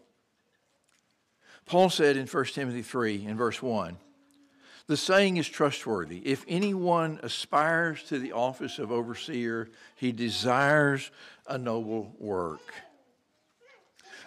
Paul 1.65 1.89
said 1.89 2.17
in 2.17 2.27
1 2.27 2.45
Timothy 2.45 2.81
3 2.81 3.25
in 3.25 3.37
verse 3.37 3.61
1 3.61 3.97
the 4.87 4.97
saying 4.97 5.37
is 5.37 5.49
trustworthy. 5.49 6.19
If 6.19 6.45
anyone 6.47 7.19
aspires 7.23 8.03
to 8.03 8.19
the 8.19 8.33
office 8.33 8.77
of 8.77 8.91
overseer, 8.91 9.69
he 9.95 10.11
desires 10.11 11.09
a 11.47 11.57
noble 11.57 12.13
work. 12.19 12.73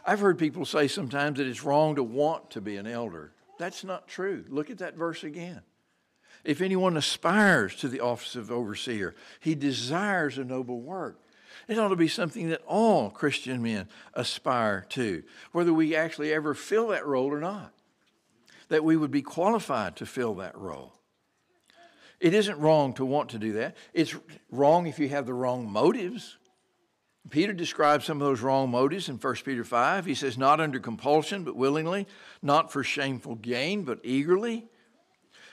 I've 0.05 0.21
heard 0.21 0.39
people 0.39 0.65
say 0.65 0.89
sometimes 0.89 1.39
that 1.39 1.47
it's 1.47 1.63
wrong 1.63 1.95
to 1.95 2.03
want 2.03 2.51
to 2.53 2.61
be 2.61 2.77
an 2.77 2.87
elder. 2.87 3.31
That's 3.59 3.85
not 3.85 4.09
true. 4.09 4.45
Look 4.49 4.71
at 4.71 4.79
that 4.79 4.97
verse 4.97 5.23
again. 5.23 5.61
If 6.45 6.61
anyone 6.61 6.97
aspires 6.97 7.75
to 7.77 7.89
the 7.89 8.01
office 8.01 8.37
of 8.37 8.51
overseer, 8.51 9.15
he 9.41 9.55
desires 9.55 10.39
a 10.39 10.45
noble 10.45 10.81
work. 10.81 11.21
It 11.67 11.79
ought 11.79 11.89
to 11.89 11.97
be 11.97 12.09
something 12.09 12.49
that 12.49 12.63
all 12.67 13.11
Christian 13.11 13.63
men 13.63 13.89
aspire 14.15 14.87
to, 14.91 15.23
whether 15.53 15.73
we 15.73 15.95
actually 15.95 16.33
ever 16.33 16.55
fill 16.55 16.89
that 16.89 17.07
role 17.07 17.33
or 17.33 17.41
not, 17.41 17.73
that 18.69 18.85
we 18.85 18.97
would 18.97 19.11
be 19.11 19.23
qualified 19.23 19.97
to 19.97 20.07
fill 20.07 20.35
that 20.37 20.57
role. 20.57 20.95
It 22.21 22.35
isn't 22.35 22.59
wrong 22.59 22.95
to 22.95 23.05
want 23.05 23.31
to 23.31 23.39
do 23.39 23.53
that. 23.55 23.77
It's 23.93 24.15
wrong 24.51 24.87
if 24.87 24.99
you 24.99 25.09
have 25.09 25.27
the 25.27 25.35
wrong 25.35 25.71
motives. 25.71 26.39
Peter 27.31 27.53
describes 27.53 28.07
some 28.07 28.21
of 28.21 28.27
those 28.27 28.41
wrong 28.41 28.71
motives 28.71 29.09
in 29.09 29.17
1 29.17 29.35
Peter 29.45 29.63
5. 29.63 30.07
He 30.07 30.15
says, 30.15 30.39
Not 30.39 30.61
under 30.61 30.81
compulsion, 30.81 31.45
but 31.45 31.55
willingly, 31.55 32.07
not 32.43 32.73
for 32.73 32.83
shameful 32.83 33.35
gain, 33.35 33.83
but 33.83 34.01
eagerly 34.03 34.69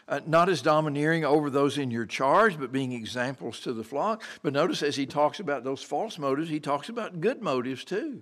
uh, 0.08 0.20
not 0.26 0.50
as 0.50 0.62
domineering 0.62 1.26
over 1.26 1.50
those 1.50 1.78
in 1.78 1.92
your 1.92 2.06
charge, 2.06 2.60
but 2.60 2.72
being 2.72 2.92
examples 2.92 3.60
to 3.62 3.74
the 3.74 3.84
flock. 3.84 4.24
But 4.44 4.54
notice 4.54 4.84
as 4.84 4.96
he 4.96 5.06
talks 5.06 5.40
about 5.40 5.64
those 5.64 5.82
false 5.82 6.18
motives, 6.20 6.50
he 6.50 6.60
talks 6.60 6.90
about 6.90 7.22
good 7.22 7.42
motives 7.42 7.84
too. 7.84 8.22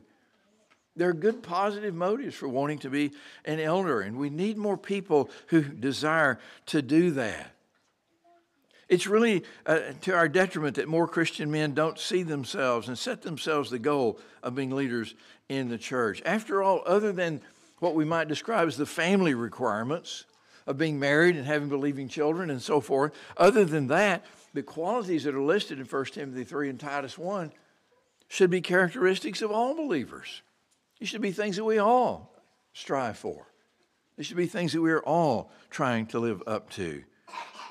There 0.96 1.10
are 1.10 1.14
good, 1.14 1.42
positive 1.42 1.96
motives 1.96 2.36
for 2.36 2.48
wanting 2.48 2.80
to 2.80 2.90
be 2.90 3.12
an 3.46 3.60
elder, 3.60 4.02
and 4.02 4.18
we 4.18 4.30
need 4.30 4.58
more 4.58 4.78
people 4.78 5.30
who 5.48 5.64
desire 5.64 6.40
to 6.68 6.82
do 6.82 7.12
that. 7.12 7.52
It's 8.90 9.08
really 9.08 9.44
uh, 9.66 9.80
to 10.02 10.14
our 10.14 10.30
detriment 10.30 10.76
that 10.76 10.88
more 10.88 11.08
Christian 11.08 11.50
men 11.50 11.74
don't 11.74 11.98
see 11.98 12.22
themselves 12.22 12.88
and 12.90 12.98
set 12.98 13.24
themselves 13.24 13.72
the 13.72 13.80
goal 13.80 14.20
of 14.44 14.54
being 14.54 14.70
leaders 14.70 15.16
in 15.50 15.70
the 15.70 15.80
church. 15.80 16.22
After 16.26 16.62
all, 16.62 16.84
other 16.86 17.12
than 17.12 17.42
what 17.80 17.96
we 17.96 18.06
might 18.06 18.28
describe 18.28 18.68
as 18.68 18.78
the 18.78 18.86
family 18.86 19.34
requirements, 19.34 20.26
of 20.66 20.78
being 20.78 21.00
married 21.00 21.36
and 21.36 21.46
having 21.46 21.70
believing 21.70 22.08
children 22.08 22.50
and 22.50 22.62
so 22.62 22.80
forth. 22.80 23.14
Other 23.38 23.66
than 23.66 23.88
that, 23.88 24.26
the 24.54 24.64
qualities 24.64 25.24
that 25.24 25.36
are 25.36 25.42
listed 25.42 25.80
in 25.80 25.86
1 25.86 26.06
Timothy 26.06 26.44
3 26.44 26.70
and 26.70 26.80
Titus 26.80 27.18
1 27.18 27.52
should 28.28 28.50
be 28.50 28.62
characteristics 28.62 29.42
of 29.42 29.52
all 29.52 29.76
believers. 29.76 30.42
These 31.00 31.10
should 31.10 31.22
be 31.22 31.32
things 31.32 31.58
that 31.58 31.66
we 31.66 31.78
all 31.78 32.34
strive 32.74 33.18
for. 33.18 33.48
These 34.18 34.28
should 34.28 34.38
be 34.38 34.48
things 34.48 34.74
that 34.74 34.82
we 34.82 34.92
are 34.92 35.04
all 35.04 35.52
trying 35.70 36.06
to 36.08 36.20
live 36.20 36.44
up 36.48 36.70
to, 36.72 37.04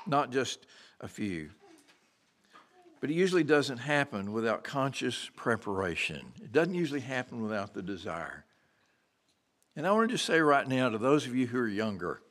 not 0.05 0.31
just 0.31 0.65
a 0.99 1.07
few. 1.07 1.49
But 2.99 3.09
it 3.09 3.15
usually 3.15 3.43
doesn't 3.43 3.79
happen 3.79 4.31
without 4.31 4.63
conscious 4.63 5.29
preparation. 5.35 6.33
It 6.41 6.51
doesn't 6.51 6.75
usually 6.75 7.01
happen 7.01 7.41
without 7.41 7.73
the 7.73 7.81
desire. 7.81 8.45
And 9.75 9.87
I 9.87 9.91
want 9.91 10.09
to 10.09 10.15
just 10.15 10.25
say 10.25 10.39
right 10.39 10.67
now 10.67 10.89
to 10.89 10.97
those 10.97 11.25
of 11.25 11.35
you 11.35 11.47
who 11.47 11.59
are 11.59 11.67
younger, 11.67 12.21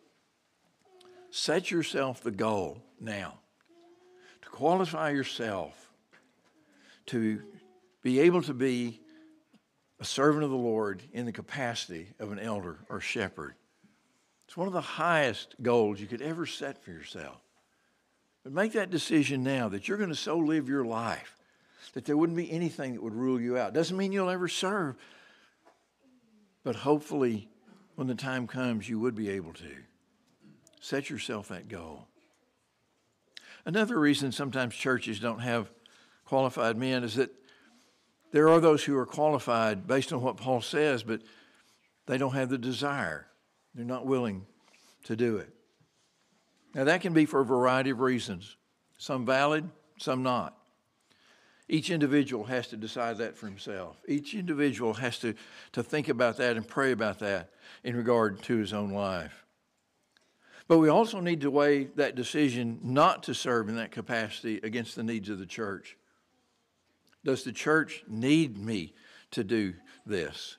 set 1.32 1.70
yourself 1.70 2.22
the 2.22 2.30
goal 2.30 2.82
now 3.00 3.38
to 4.42 4.48
qualify 4.50 5.10
yourself 5.10 5.90
to 7.06 7.40
be 8.02 8.20
able 8.20 8.42
to 8.42 8.52
be 8.52 9.00
a 9.98 10.04
servant 10.04 10.44
of 10.44 10.50
the 10.50 10.56
Lord 10.56 11.02
in 11.12 11.24
the 11.24 11.32
capacity 11.32 12.08
of 12.18 12.32
an 12.32 12.38
elder 12.38 12.80
or 12.90 13.00
shepherd. 13.00 13.54
It's 14.46 14.56
one 14.58 14.66
of 14.66 14.74
the 14.74 14.82
highest 14.82 15.54
goals 15.62 15.98
you 15.98 16.06
could 16.06 16.20
ever 16.20 16.44
set 16.44 16.84
for 16.84 16.90
yourself. 16.90 17.40
But 18.44 18.52
make 18.52 18.72
that 18.72 18.90
decision 18.90 19.42
now 19.42 19.70
that 19.70 19.88
you're 19.88 19.98
going 19.98 20.10
to 20.10 20.16
so 20.16 20.36
live 20.36 20.68
your 20.68 20.84
life 20.84 21.38
that 21.94 22.04
there 22.04 22.16
wouldn't 22.16 22.36
be 22.36 22.50
anything 22.50 22.92
that 22.92 23.02
would 23.02 23.14
rule 23.14 23.40
you 23.40 23.56
out. 23.56 23.72
Doesn't 23.72 23.96
mean 23.96 24.12
you'll 24.12 24.28
ever 24.28 24.48
serve, 24.48 24.96
but 26.62 26.76
hopefully 26.76 27.48
when 27.94 28.06
the 28.06 28.14
time 28.14 28.46
comes, 28.46 28.86
you 28.86 28.98
would 28.98 29.14
be 29.14 29.30
able 29.30 29.54
to. 29.54 29.74
Set 30.82 31.08
yourself 31.08 31.46
that 31.46 31.68
goal. 31.68 32.08
Another 33.64 34.00
reason 34.00 34.32
sometimes 34.32 34.74
churches 34.74 35.20
don't 35.20 35.38
have 35.38 35.70
qualified 36.24 36.76
men 36.76 37.04
is 37.04 37.14
that 37.14 37.30
there 38.32 38.48
are 38.48 38.58
those 38.58 38.82
who 38.82 38.98
are 38.98 39.06
qualified 39.06 39.86
based 39.86 40.12
on 40.12 40.20
what 40.22 40.38
Paul 40.38 40.60
says, 40.60 41.04
but 41.04 41.22
they 42.06 42.18
don't 42.18 42.34
have 42.34 42.48
the 42.48 42.58
desire. 42.58 43.28
They're 43.76 43.84
not 43.84 44.06
willing 44.06 44.44
to 45.04 45.14
do 45.14 45.36
it. 45.36 45.50
Now, 46.74 46.82
that 46.82 47.00
can 47.00 47.12
be 47.12 47.26
for 47.26 47.40
a 47.40 47.44
variety 47.44 47.90
of 47.90 48.00
reasons 48.00 48.56
some 48.98 49.24
valid, 49.24 49.70
some 49.98 50.24
not. 50.24 50.58
Each 51.68 51.90
individual 51.90 52.42
has 52.44 52.66
to 52.68 52.76
decide 52.76 53.18
that 53.18 53.36
for 53.36 53.46
himself. 53.46 53.98
Each 54.08 54.34
individual 54.34 54.94
has 54.94 55.20
to, 55.20 55.34
to 55.72 55.82
think 55.84 56.08
about 56.08 56.38
that 56.38 56.56
and 56.56 56.66
pray 56.66 56.90
about 56.90 57.20
that 57.20 57.50
in 57.84 57.94
regard 57.94 58.42
to 58.42 58.56
his 58.56 58.72
own 58.72 58.90
life. 58.90 59.42
But 60.68 60.78
we 60.78 60.88
also 60.88 61.20
need 61.20 61.40
to 61.42 61.50
weigh 61.50 61.84
that 61.96 62.14
decision 62.14 62.78
not 62.82 63.24
to 63.24 63.34
serve 63.34 63.68
in 63.68 63.76
that 63.76 63.90
capacity 63.90 64.60
against 64.62 64.96
the 64.96 65.02
needs 65.02 65.28
of 65.28 65.38
the 65.38 65.46
church. 65.46 65.96
Does 67.24 67.44
the 67.44 67.52
church 67.52 68.04
need 68.08 68.58
me 68.58 68.94
to 69.32 69.44
do 69.44 69.74
this? 70.06 70.56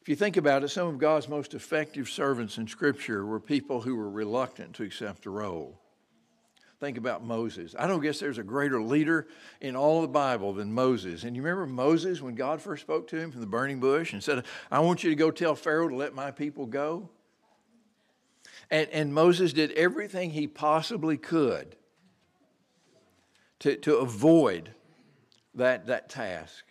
If 0.00 0.08
you 0.08 0.16
think 0.16 0.36
about 0.36 0.62
it, 0.62 0.68
some 0.68 0.88
of 0.88 0.98
God's 0.98 1.28
most 1.28 1.54
effective 1.54 2.08
servants 2.08 2.58
in 2.58 2.66
Scripture 2.66 3.24
were 3.24 3.40
people 3.40 3.80
who 3.80 3.96
were 3.96 4.10
reluctant 4.10 4.74
to 4.74 4.82
accept 4.82 5.22
the 5.22 5.30
role. 5.30 5.80
Think 6.78 6.98
about 6.98 7.24
Moses. 7.24 7.74
I 7.78 7.86
don't 7.86 8.02
guess 8.02 8.20
there's 8.20 8.36
a 8.36 8.42
greater 8.42 8.82
leader 8.82 9.26
in 9.62 9.74
all 9.74 10.02
the 10.02 10.08
Bible 10.08 10.52
than 10.52 10.74
Moses. 10.74 11.24
And 11.24 11.34
you 11.34 11.42
remember 11.42 11.66
Moses 11.66 12.20
when 12.20 12.34
God 12.34 12.60
first 12.60 12.82
spoke 12.82 13.08
to 13.08 13.16
him 13.16 13.30
from 13.30 13.40
the 13.40 13.46
burning 13.46 13.80
bush 13.80 14.12
and 14.12 14.22
said, 14.22 14.44
I 14.70 14.80
want 14.80 15.02
you 15.02 15.08
to 15.08 15.16
go 15.16 15.30
tell 15.30 15.54
Pharaoh 15.54 15.88
to 15.88 15.96
let 15.96 16.14
my 16.14 16.30
people 16.30 16.66
go? 16.66 17.08
And, 18.70 18.88
and 18.90 19.14
Moses 19.14 19.52
did 19.52 19.72
everything 19.72 20.30
he 20.30 20.46
possibly 20.46 21.16
could 21.16 21.76
to, 23.60 23.76
to 23.76 23.96
avoid 23.96 24.74
that, 25.54 25.86
that 25.86 26.08
task. 26.08 26.64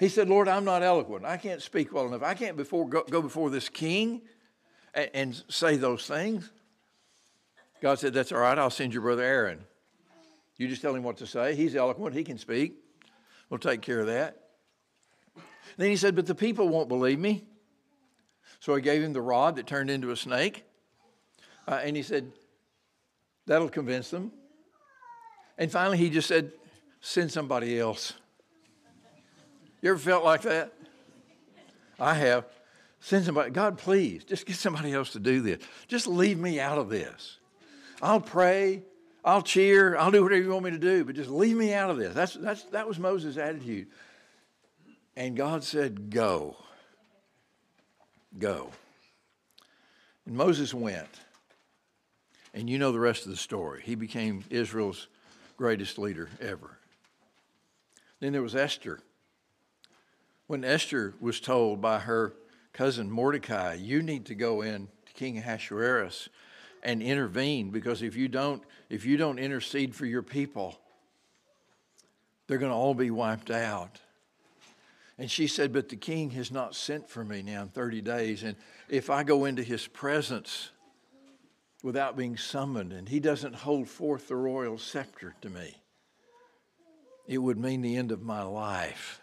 He 0.00 0.08
said, 0.08 0.28
Lord, 0.28 0.48
I'm 0.48 0.64
not 0.64 0.82
eloquent. 0.82 1.24
I 1.24 1.36
can't 1.36 1.62
speak 1.62 1.92
well 1.92 2.06
enough. 2.06 2.22
I 2.22 2.34
can't 2.34 2.56
before, 2.56 2.88
go, 2.88 3.04
go 3.08 3.22
before 3.22 3.50
this 3.50 3.68
king 3.68 4.22
and, 4.92 5.10
and 5.14 5.44
say 5.48 5.76
those 5.76 6.06
things. 6.06 6.50
God 7.80 7.98
said, 7.98 8.14
That's 8.14 8.32
all 8.32 8.38
right. 8.38 8.58
I'll 8.58 8.70
send 8.70 8.92
your 8.92 9.02
brother 9.02 9.22
Aaron. 9.22 9.64
You 10.56 10.68
just 10.68 10.82
tell 10.82 10.94
him 10.94 11.02
what 11.02 11.18
to 11.18 11.26
say. 11.26 11.54
He's 11.54 11.76
eloquent. 11.76 12.14
He 12.14 12.24
can 12.24 12.38
speak. 12.38 12.74
We'll 13.50 13.58
take 13.58 13.82
care 13.82 14.00
of 14.00 14.06
that. 14.06 14.38
Then 15.76 15.90
he 15.90 15.96
said, 15.96 16.16
But 16.16 16.26
the 16.26 16.34
people 16.34 16.68
won't 16.68 16.88
believe 16.88 17.18
me. 17.18 17.44
So 18.60 18.74
I 18.74 18.80
gave 18.80 19.02
him 19.02 19.12
the 19.12 19.20
rod 19.20 19.56
that 19.56 19.66
turned 19.66 19.90
into 19.90 20.10
a 20.10 20.16
snake. 20.16 20.64
Uh, 21.66 21.80
and 21.82 21.96
he 21.96 22.02
said, 22.02 22.30
That'll 23.46 23.68
convince 23.68 24.10
them. 24.10 24.32
And 25.58 25.70
finally, 25.70 25.98
he 25.98 26.10
just 26.10 26.28
said, 26.28 26.52
Send 27.00 27.30
somebody 27.30 27.78
else. 27.78 28.14
You 29.82 29.90
ever 29.90 29.98
felt 29.98 30.24
like 30.24 30.42
that? 30.42 30.72
I 32.00 32.14
have. 32.14 32.46
Send 33.00 33.26
somebody, 33.26 33.50
God, 33.50 33.76
please, 33.76 34.24
just 34.24 34.46
get 34.46 34.56
somebody 34.56 34.94
else 34.94 35.12
to 35.12 35.20
do 35.20 35.42
this. 35.42 35.62
Just 35.88 36.06
leave 36.06 36.38
me 36.38 36.58
out 36.58 36.78
of 36.78 36.88
this. 36.88 37.38
I'll 38.00 38.20
pray, 38.20 38.82
I'll 39.22 39.42
cheer, 39.42 39.94
I'll 39.98 40.10
do 40.10 40.22
whatever 40.22 40.42
you 40.42 40.50
want 40.50 40.64
me 40.64 40.70
to 40.70 40.78
do, 40.78 41.04
but 41.04 41.14
just 41.14 41.28
leave 41.28 41.54
me 41.54 41.74
out 41.74 41.90
of 41.90 41.98
this. 41.98 42.14
That's, 42.14 42.32
that's, 42.32 42.62
that 42.64 42.88
was 42.88 42.98
Moses' 42.98 43.36
attitude. 43.36 43.88
And 45.16 45.36
God 45.36 45.62
said, 45.62 46.10
Go. 46.10 46.56
Go. 48.38 48.70
And 50.24 50.34
Moses 50.34 50.72
went. 50.72 51.06
And 52.54 52.70
you 52.70 52.78
know 52.78 52.92
the 52.92 53.00
rest 53.00 53.24
of 53.24 53.32
the 53.32 53.36
story. 53.36 53.82
He 53.84 53.96
became 53.96 54.44
Israel's 54.48 55.08
greatest 55.56 55.98
leader 55.98 56.30
ever. 56.40 56.78
Then 58.20 58.32
there 58.32 58.42
was 58.42 58.54
Esther. 58.54 59.00
When 60.46 60.64
Esther 60.64 61.14
was 61.20 61.40
told 61.40 61.82
by 61.82 61.98
her 61.98 62.32
cousin 62.72 63.10
Mordecai, 63.10 63.74
you 63.74 64.02
need 64.02 64.26
to 64.26 64.36
go 64.36 64.62
in 64.62 64.88
to 65.06 65.12
King 65.14 65.36
Ahasuerus 65.36 66.28
and 66.82 67.02
intervene 67.02 67.70
because 67.70 68.02
if 68.02 68.14
you 68.14 68.28
don't, 68.28 68.62
if 68.88 69.04
you 69.04 69.16
don't 69.16 69.38
intercede 69.38 69.94
for 69.94 70.06
your 70.06 70.22
people, 70.22 70.78
they're 72.46 72.58
going 72.58 72.70
to 72.70 72.76
all 72.76 72.94
be 72.94 73.10
wiped 73.10 73.50
out. 73.50 74.00
And 75.18 75.30
she 75.30 75.46
said, 75.46 75.72
But 75.72 75.88
the 75.88 75.96
king 75.96 76.30
has 76.30 76.52
not 76.52 76.74
sent 76.74 77.08
for 77.08 77.24
me 77.24 77.42
now 77.42 77.62
in 77.62 77.68
30 77.68 78.00
days. 78.02 78.42
And 78.42 78.56
if 78.88 79.10
I 79.10 79.22
go 79.22 79.44
into 79.44 79.62
his 79.62 79.86
presence 79.86 80.70
without 81.84 82.16
being 82.16 82.34
summoned 82.34 82.94
and 82.94 83.10
he 83.10 83.20
doesn't 83.20 83.54
hold 83.54 83.86
forth 83.86 84.26
the 84.26 84.34
royal 84.34 84.78
scepter 84.78 85.34
to 85.42 85.50
me, 85.50 85.76
it 87.28 87.36
would 87.36 87.58
mean 87.58 87.82
the 87.82 87.96
end 87.96 88.10
of 88.10 88.22
my 88.22 88.42
life. 88.42 89.20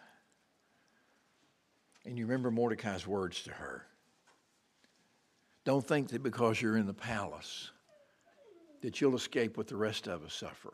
And 2.05 2.19
you 2.19 2.25
remember 2.25 2.51
Mordecai's 2.51 3.07
words 3.07 3.41
to 3.43 3.51
her. 3.51 3.87
Don't 5.65 5.85
think 5.85 6.09
that 6.09 6.21
because 6.21 6.61
you're 6.61 6.77
in 6.77 6.85
the 6.85 6.93
palace 6.93 7.71
that 8.81 9.01
you'll 9.01 9.15
escape 9.15 9.57
what 9.57 9.67
the 9.67 9.75
rest 9.75 10.07
of 10.07 10.23
us 10.23 10.33
suffer. 10.33 10.73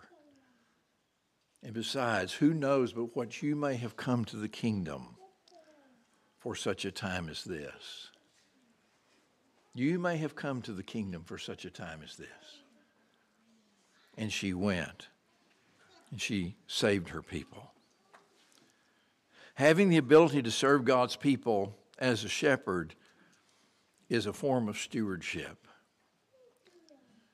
And 1.63 1.73
besides, 1.73 2.33
who 2.33 2.53
knows 2.53 2.91
but 2.91 3.15
what 3.15 3.41
you 3.41 3.55
may 3.55 3.75
have 3.75 3.95
come 3.95 4.25
to 4.25 4.35
the 4.35 4.49
kingdom 4.49 5.15
for 6.37 6.53
such 6.53 6.83
a 6.83 6.91
time 6.91 7.29
as 7.29 7.45
this? 7.45 8.11
You 9.77 9.99
may 9.99 10.17
have 10.17 10.35
come 10.35 10.63
to 10.63 10.71
the 10.71 10.81
kingdom 10.81 11.23
for 11.23 11.37
such 11.37 11.63
a 11.63 11.69
time 11.69 12.01
as 12.03 12.15
this. 12.15 12.27
And 14.17 14.33
she 14.33 14.51
went, 14.51 15.09
and 16.09 16.19
she 16.19 16.55
saved 16.65 17.09
her 17.09 17.21
people. 17.21 17.71
Having 19.53 19.89
the 19.89 19.97
ability 19.97 20.41
to 20.41 20.49
serve 20.49 20.83
God's 20.83 21.15
people 21.15 21.75
as 21.99 22.23
a 22.23 22.27
shepherd 22.27 22.95
is 24.09 24.25
a 24.25 24.33
form 24.33 24.67
of 24.67 24.79
stewardship. 24.79 25.67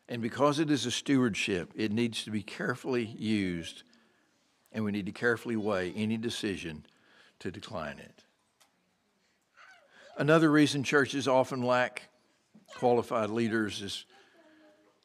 And 0.10 0.22
because 0.22 0.60
it 0.60 0.70
is 0.70 0.86
a 0.86 0.92
stewardship, 0.92 1.72
it 1.76 1.94
needs 1.94 2.26
to 2.26 2.32
be 2.32 2.44
carefully 2.44 3.06
used 3.06 3.84
and 4.74 4.84
we 4.84 4.92
need 4.92 5.06
to 5.06 5.14
carefully 5.14 5.56
weigh 5.56 5.94
any 5.94 6.18
decision 6.18 6.86
to 7.40 7.52
decline 7.52 8.00
it. 8.00 8.26
Another 10.18 10.52
reason 10.52 10.84
churches 10.84 11.26
often 11.26 11.62
lack 11.62 12.10
qualified 12.76 13.30
leaders 13.30 13.82
is 13.82 14.06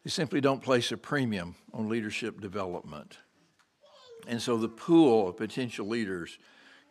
they 0.05 0.11
simply 0.11 0.41
don't 0.41 0.63
place 0.63 0.93
a 0.93 0.97
premium 0.97 1.55
on 1.73 1.89
leadership 1.89 2.41
development. 2.41 3.19
And 4.27 4.41
so 4.41 4.57
the 4.57 4.69
pool 4.69 5.29
of 5.29 5.37
potential 5.37 5.87
leaders 5.87 6.39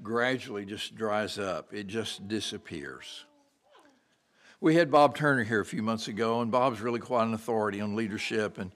gradually 0.02 0.66
just 0.66 0.96
dries 0.96 1.40
up, 1.40 1.74
it 1.74 1.88
just 1.88 2.28
disappears. 2.28 3.26
We 4.60 4.76
had 4.76 4.90
Bob 4.90 5.16
Turner 5.16 5.44
here 5.44 5.62
a 5.62 5.66
few 5.66 5.84
months 5.84 6.08
ago, 6.08 6.42
and 6.42 6.52
Bob's 6.52 6.82
really 6.82 7.00
quite 7.00 7.26
an 7.26 7.34
authority 7.34 7.80
on 7.80 7.96
leadership 7.96 8.58
and, 8.58 8.72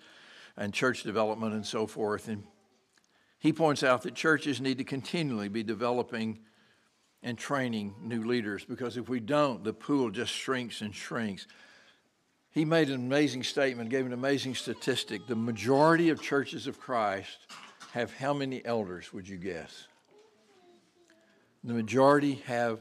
and 0.55 0.73
church 0.73 1.03
development 1.03 1.53
and 1.53 1.65
so 1.65 1.87
forth. 1.87 2.27
And 2.27 2.43
he 3.39 3.51
points 3.51 3.81
out 3.81 4.03
that 4.03 4.13
churches 4.13 4.61
need 4.61 4.77
to 4.77 4.83
continually 4.83 5.49
be 5.49 5.63
developing 5.63 6.39
and 7.23 7.37
training 7.37 7.95
new 7.99 8.23
leaders 8.23 8.63
because 8.63 8.97
if 8.97 9.09
we 9.09 9.19
don't, 9.19 9.63
the 9.63 9.73
pool 9.73 10.11
just 10.11 10.31
shrinks 10.31 10.81
and 10.81 10.93
shrinks. 10.93 11.47
He 12.51 12.65
made 12.65 12.89
an 12.89 12.95
amazing 12.95 13.43
statement, 13.43 13.89
gave 13.89 14.05
an 14.05 14.13
amazing 14.13 14.55
statistic. 14.55 15.25
The 15.25 15.35
majority 15.35 16.09
of 16.09 16.21
churches 16.21 16.67
of 16.67 16.79
Christ 16.79 17.47
have 17.93 18.13
how 18.13 18.33
many 18.33 18.63
elders, 18.65 19.13
would 19.13 19.27
you 19.27 19.37
guess? 19.37 19.87
The 21.63 21.73
majority 21.73 22.43
have 22.45 22.79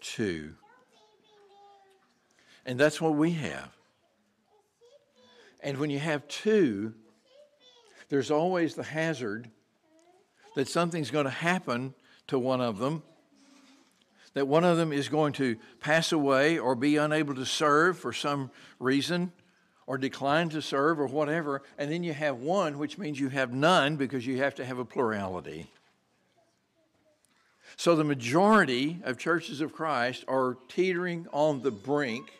two. 0.00 0.54
And 2.66 2.78
that's 2.78 3.00
what 3.00 3.14
we 3.14 3.32
have. 3.32 3.70
And 5.62 5.78
when 5.78 5.90
you 5.90 5.98
have 5.98 6.26
two, 6.28 6.94
there's 8.08 8.30
always 8.30 8.74
the 8.74 8.82
hazard 8.82 9.50
that 10.56 10.68
something's 10.68 11.10
going 11.10 11.24
to 11.24 11.30
happen 11.30 11.94
to 12.28 12.38
one 12.38 12.60
of 12.60 12.78
them, 12.78 13.02
that 14.34 14.48
one 14.48 14.64
of 14.64 14.76
them 14.76 14.92
is 14.92 15.08
going 15.08 15.32
to 15.34 15.56
pass 15.80 16.12
away 16.12 16.58
or 16.58 16.74
be 16.74 16.96
unable 16.96 17.34
to 17.34 17.46
serve 17.46 17.98
for 17.98 18.12
some 18.12 18.50
reason 18.78 19.32
or 19.86 19.98
decline 19.98 20.48
to 20.50 20.62
serve 20.62 20.98
or 20.98 21.06
whatever, 21.06 21.62
and 21.78 21.90
then 21.90 22.02
you 22.02 22.12
have 22.12 22.38
one, 22.38 22.78
which 22.78 22.98
means 22.98 23.20
you 23.20 23.28
have 23.28 23.52
none 23.52 23.96
because 23.96 24.26
you 24.26 24.38
have 24.38 24.54
to 24.54 24.64
have 24.64 24.78
a 24.78 24.84
plurality. 24.84 25.70
So 27.76 27.96
the 27.96 28.04
majority 28.04 29.00
of 29.04 29.18
churches 29.18 29.60
of 29.60 29.72
Christ 29.72 30.24
are 30.28 30.56
teetering 30.68 31.26
on 31.32 31.62
the 31.62 31.70
brink 31.70 32.32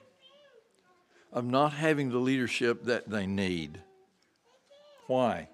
of 1.33 1.45
not 1.45 1.73
having 1.73 2.11
the 2.11 2.19
leadership 2.19 2.85
that 2.85 3.09
they 3.11 3.27
need. 3.27 3.81
Why? 5.07 5.49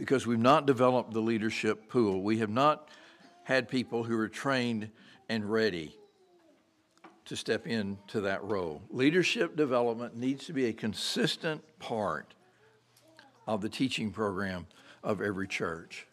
because 0.00 0.26
we've 0.26 0.38
not 0.38 0.64
developed 0.64 1.12
the 1.12 1.20
leadership 1.20 1.90
pool. 1.90 2.22
We 2.22 2.38
have 2.38 2.48
not 2.48 2.88
had 3.50 3.68
people 3.68 4.04
who 4.04 4.16
were 4.16 4.28
trained 4.28 4.88
and 5.28 5.50
ready 5.50 5.92
to 7.24 7.34
step 7.34 7.66
into 7.66 8.20
that 8.20 8.44
role. 8.44 8.80
Leadership 8.90 9.56
development 9.56 10.16
needs 10.16 10.46
to 10.46 10.52
be 10.52 10.66
a 10.66 10.72
consistent 10.72 11.60
part 11.80 12.32
of 13.48 13.60
the 13.60 13.68
teaching 13.68 14.12
program 14.12 14.68
of 15.02 15.20
every 15.20 15.48
church. 15.48 16.06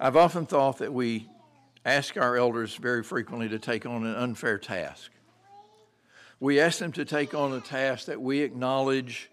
I've 0.00 0.16
often 0.16 0.46
thought 0.46 0.78
that 0.78 0.94
we 0.94 1.28
ask 1.84 2.16
our 2.16 2.38
elders 2.38 2.74
very 2.74 3.02
frequently 3.02 3.50
to 3.50 3.58
take 3.58 3.84
on 3.84 4.06
an 4.06 4.14
unfair 4.14 4.56
task. 4.56 5.10
We 6.40 6.58
ask 6.58 6.78
them 6.78 6.92
to 6.92 7.04
take 7.04 7.34
on 7.34 7.52
a 7.52 7.60
task 7.60 8.06
that 8.06 8.22
we 8.22 8.40
acknowledge 8.40 9.30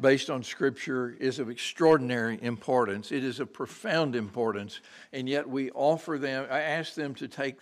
based 0.00 0.30
on 0.30 0.42
Scripture 0.42 1.16
is 1.20 1.38
of 1.38 1.48
extraordinary 1.48 2.38
importance. 2.42 3.12
It 3.12 3.24
is 3.24 3.40
of 3.40 3.52
profound 3.52 4.16
importance, 4.16 4.80
and 5.12 5.28
yet 5.28 5.48
we 5.48 5.70
offer 5.70 6.18
them, 6.18 6.46
I 6.50 6.60
ask 6.60 6.94
them 6.94 7.14
to 7.16 7.28
take 7.28 7.56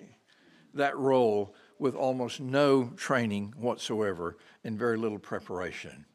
that 0.75 0.97
role 0.97 1.55
with 1.79 1.95
almost 1.95 2.41
no 2.41 2.91
training 2.97 3.55
whatsoever 3.57 4.37
and 4.65 4.79
very 4.79 4.97
little 4.97 5.19
preparation, 5.19 6.07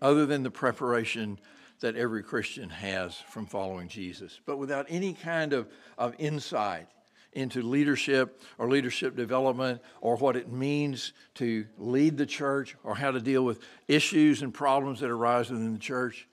other 0.00 0.26
than 0.26 0.42
the 0.42 0.50
preparation 0.50 1.38
that 1.80 1.96
every 1.96 2.22
Christian 2.22 2.70
has 2.70 3.16
from 3.16 3.46
following 3.46 3.88
Jesus, 3.88 4.40
but 4.46 4.56
without 4.56 4.86
any 4.88 5.14
kind 5.14 5.52
of, 5.52 5.68
of 5.98 6.14
insight 6.18 6.88
into 7.32 7.62
leadership 7.62 8.40
or 8.58 8.68
leadership 8.68 9.16
development 9.16 9.80
or 10.00 10.16
what 10.16 10.36
it 10.36 10.50
means 10.50 11.12
to 11.34 11.66
lead 11.78 12.16
the 12.16 12.26
church 12.26 12.76
or 12.84 12.94
how 12.94 13.10
to 13.10 13.20
deal 13.20 13.44
with 13.44 13.60
issues 13.88 14.42
and 14.42 14.52
problems 14.52 15.00
that 15.00 15.10
arise 15.10 15.50
within 15.50 15.72
the 15.72 15.78
church. 15.78 16.28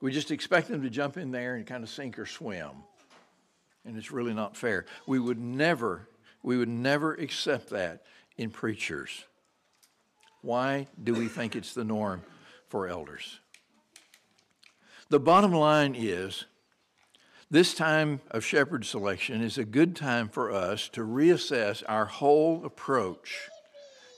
We 0.00 0.12
just 0.12 0.30
expect 0.30 0.68
them 0.68 0.82
to 0.82 0.90
jump 0.90 1.16
in 1.16 1.30
there 1.30 1.56
and 1.56 1.66
kind 1.66 1.82
of 1.82 1.90
sink 1.90 2.18
or 2.18 2.26
swim. 2.26 2.70
And 3.84 3.96
it's 3.96 4.10
really 4.10 4.34
not 4.34 4.56
fair. 4.56 4.86
We 5.06 5.18
would 5.18 5.38
never, 5.38 6.08
we 6.42 6.56
would 6.56 6.68
never 6.68 7.14
accept 7.14 7.70
that 7.70 8.04
in 8.36 8.50
preachers. 8.50 9.24
Why 10.42 10.86
do 11.02 11.14
we 11.14 11.28
think 11.28 11.56
it's 11.56 11.74
the 11.74 11.84
norm 11.84 12.22
for 12.68 12.88
elders? 12.88 13.40
The 15.08 15.20
bottom 15.20 15.52
line 15.52 15.94
is 15.98 16.44
this 17.50 17.74
time 17.74 18.20
of 18.30 18.44
shepherd 18.44 18.84
selection 18.86 19.42
is 19.42 19.58
a 19.58 19.64
good 19.64 19.96
time 19.96 20.28
for 20.28 20.52
us 20.52 20.88
to 20.90 21.00
reassess 21.00 21.82
our 21.88 22.06
whole 22.06 22.64
approach 22.64 23.50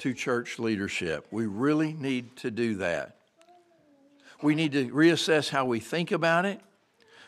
to 0.01 0.12
church 0.12 0.59
leadership. 0.59 1.27
We 1.31 1.47
really 1.47 1.95
need 1.95 2.37
to 2.38 2.51
do 2.51 2.75
that. 2.77 3.16
We 4.42 4.55
need 4.55 4.73
to 4.73 4.88
reassess 4.88 5.49
how 5.49 5.64
we 5.64 5.81
think 5.81 6.12
about 6.12 6.45
it. 6.45 6.61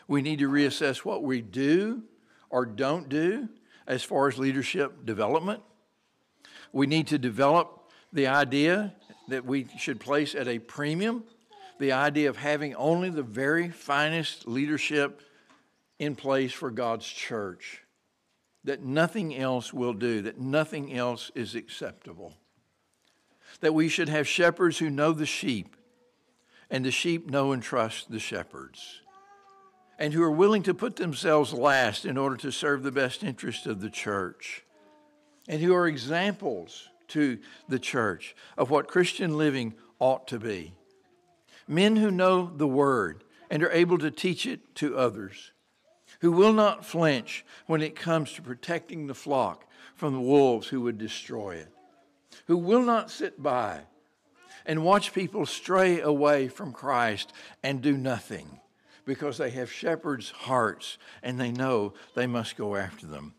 We 0.07 0.21
need 0.21 0.39
to 0.39 0.49
reassess 0.49 0.97
what 0.97 1.23
we 1.23 1.41
do 1.41 2.03
or 2.51 2.67
don't 2.67 3.09
do 3.09 3.49
as 3.87 4.03
far 4.03 4.27
as 4.27 4.37
leadership 4.37 5.05
development. 5.05 5.63
We 6.71 6.85
need 6.85 7.07
to 7.07 7.17
develop 7.17 7.89
the 8.13 8.27
idea 8.27 8.93
that 9.29 9.43
we 9.43 9.67
should 9.79 9.99
place 9.99 10.35
at 10.35 10.47
a 10.47 10.59
premium 10.59 11.23
the 11.77 11.91
idea 11.91 12.29
of 12.29 12.37
having 12.37 12.73
only 12.75 13.09
the 13.09 13.23
very 13.23 13.69
finest 13.69 14.47
leadership 14.47 15.21
in 15.99 16.15
place 16.15 16.51
for 16.51 16.71
God's 16.71 17.07
church, 17.07 17.81
that 18.63 18.83
nothing 18.83 19.35
else 19.35 19.73
will 19.73 19.93
do, 19.93 20.21
that 20.21 20.39
nothing 20.39 20.93
else 20.93 21.31
is 21.35 21.55
acceptable. 21.55 22.33
That 23.61 23.73
we 23.73 23.87
should 23.87 24.09
have 24.09 24.27
shepherds 24.27 24.79
who 24.79 24.89
know 24.89 25.13
the 25.13 25.25
sheep 25.25 25.75
and 26.69 26.83
the 26.83 26.91
sheep 26.91 27.29
know 27.29 27.51
and 27.51 27.61
trust 27.61 28.11
the 28.11 28.19
shepherds, 28.19 29.01
and 29.99 30.13
who 30.13 30.23
are 30.23 30.31
willing 30.31 30.63
to 30.63 30.73
put 30.73 30.95
themselves 30.95 31.53
last 31.53 32.05
in 32.05 32.17
order 32.17 32.35
to 32.37 32.51
serve 32.51 32.83
the 32.83 32.91
best 32.91 33.23
interest 33.23 33.67
of 33.67 33.81
the 33.81 33.89
church, 33.89 34.63
and 35.47 35.61
who 35.61 35.73
are 35.73 35.87
examples 35.87 36.89
to 37.07 37.37
the 37.69 37.79
church 37.79 38.35
of 38.57 38.71
what 38.71 38.87
Christian 38.87 39.37
living 39.37 39.75
ought 39.99 40.27
to 40.27 40.39
be. 40.39 40.73
Men 41.67 41.95
who 41.95 42.11
know 42.11 42.51
the 42.53 42.67
word 42.67 43.23
and 43.49 43.63
are 43.63 43.71
able 43.71 43.99
to 43.99 44.11
teach 44.11 44.45
it 44.45 44.75
to 44.75 44.97
others, 44.97 45.51
who 46.25 46.31
will 46.31 46.53
not 46.53 46.83
flinch 46.83 47.45
when 47.67 47.83
it 47.83 47.95
comes 47.95 48.33
to 48.33 48.41
protecting 48.41 49.05
the 49.05 49.13
flock 49.13 49.63
from 49.93 50.11
the 50.11 50.19
wolves 50.19 50.67
who 50.67 50.81
would 50.81 50.97
destroy 50.97 51.51
it, 51.53 51.71
who 52.47 52.57
will 52.57 52.81
not 52.81 53.11
sit 53.11 53.43
by 53.43 53.81
and 54.65 54.83
watch 54.83 55.13
people 55.13 55.45
stray 55.45 56.01
away 56.01 56.47
from 56.47 56.73
Christ 56.73 57.31
and 57.61 57.79
do 57.79 57.95
nothing 57.95 58.59
because 59.05 59.37
they 59.37 59.51
have 59.51 59.71
shepherds' 59.71 60.31
hearts 60.31 60.97
and 61.21 61.39
they 61.39 61.51
know 61.51 61.93
they 62.15 62.25
must 62.25 62.57
go 62.57 62.75
after 62.75 63.05
them. 63.05 63.35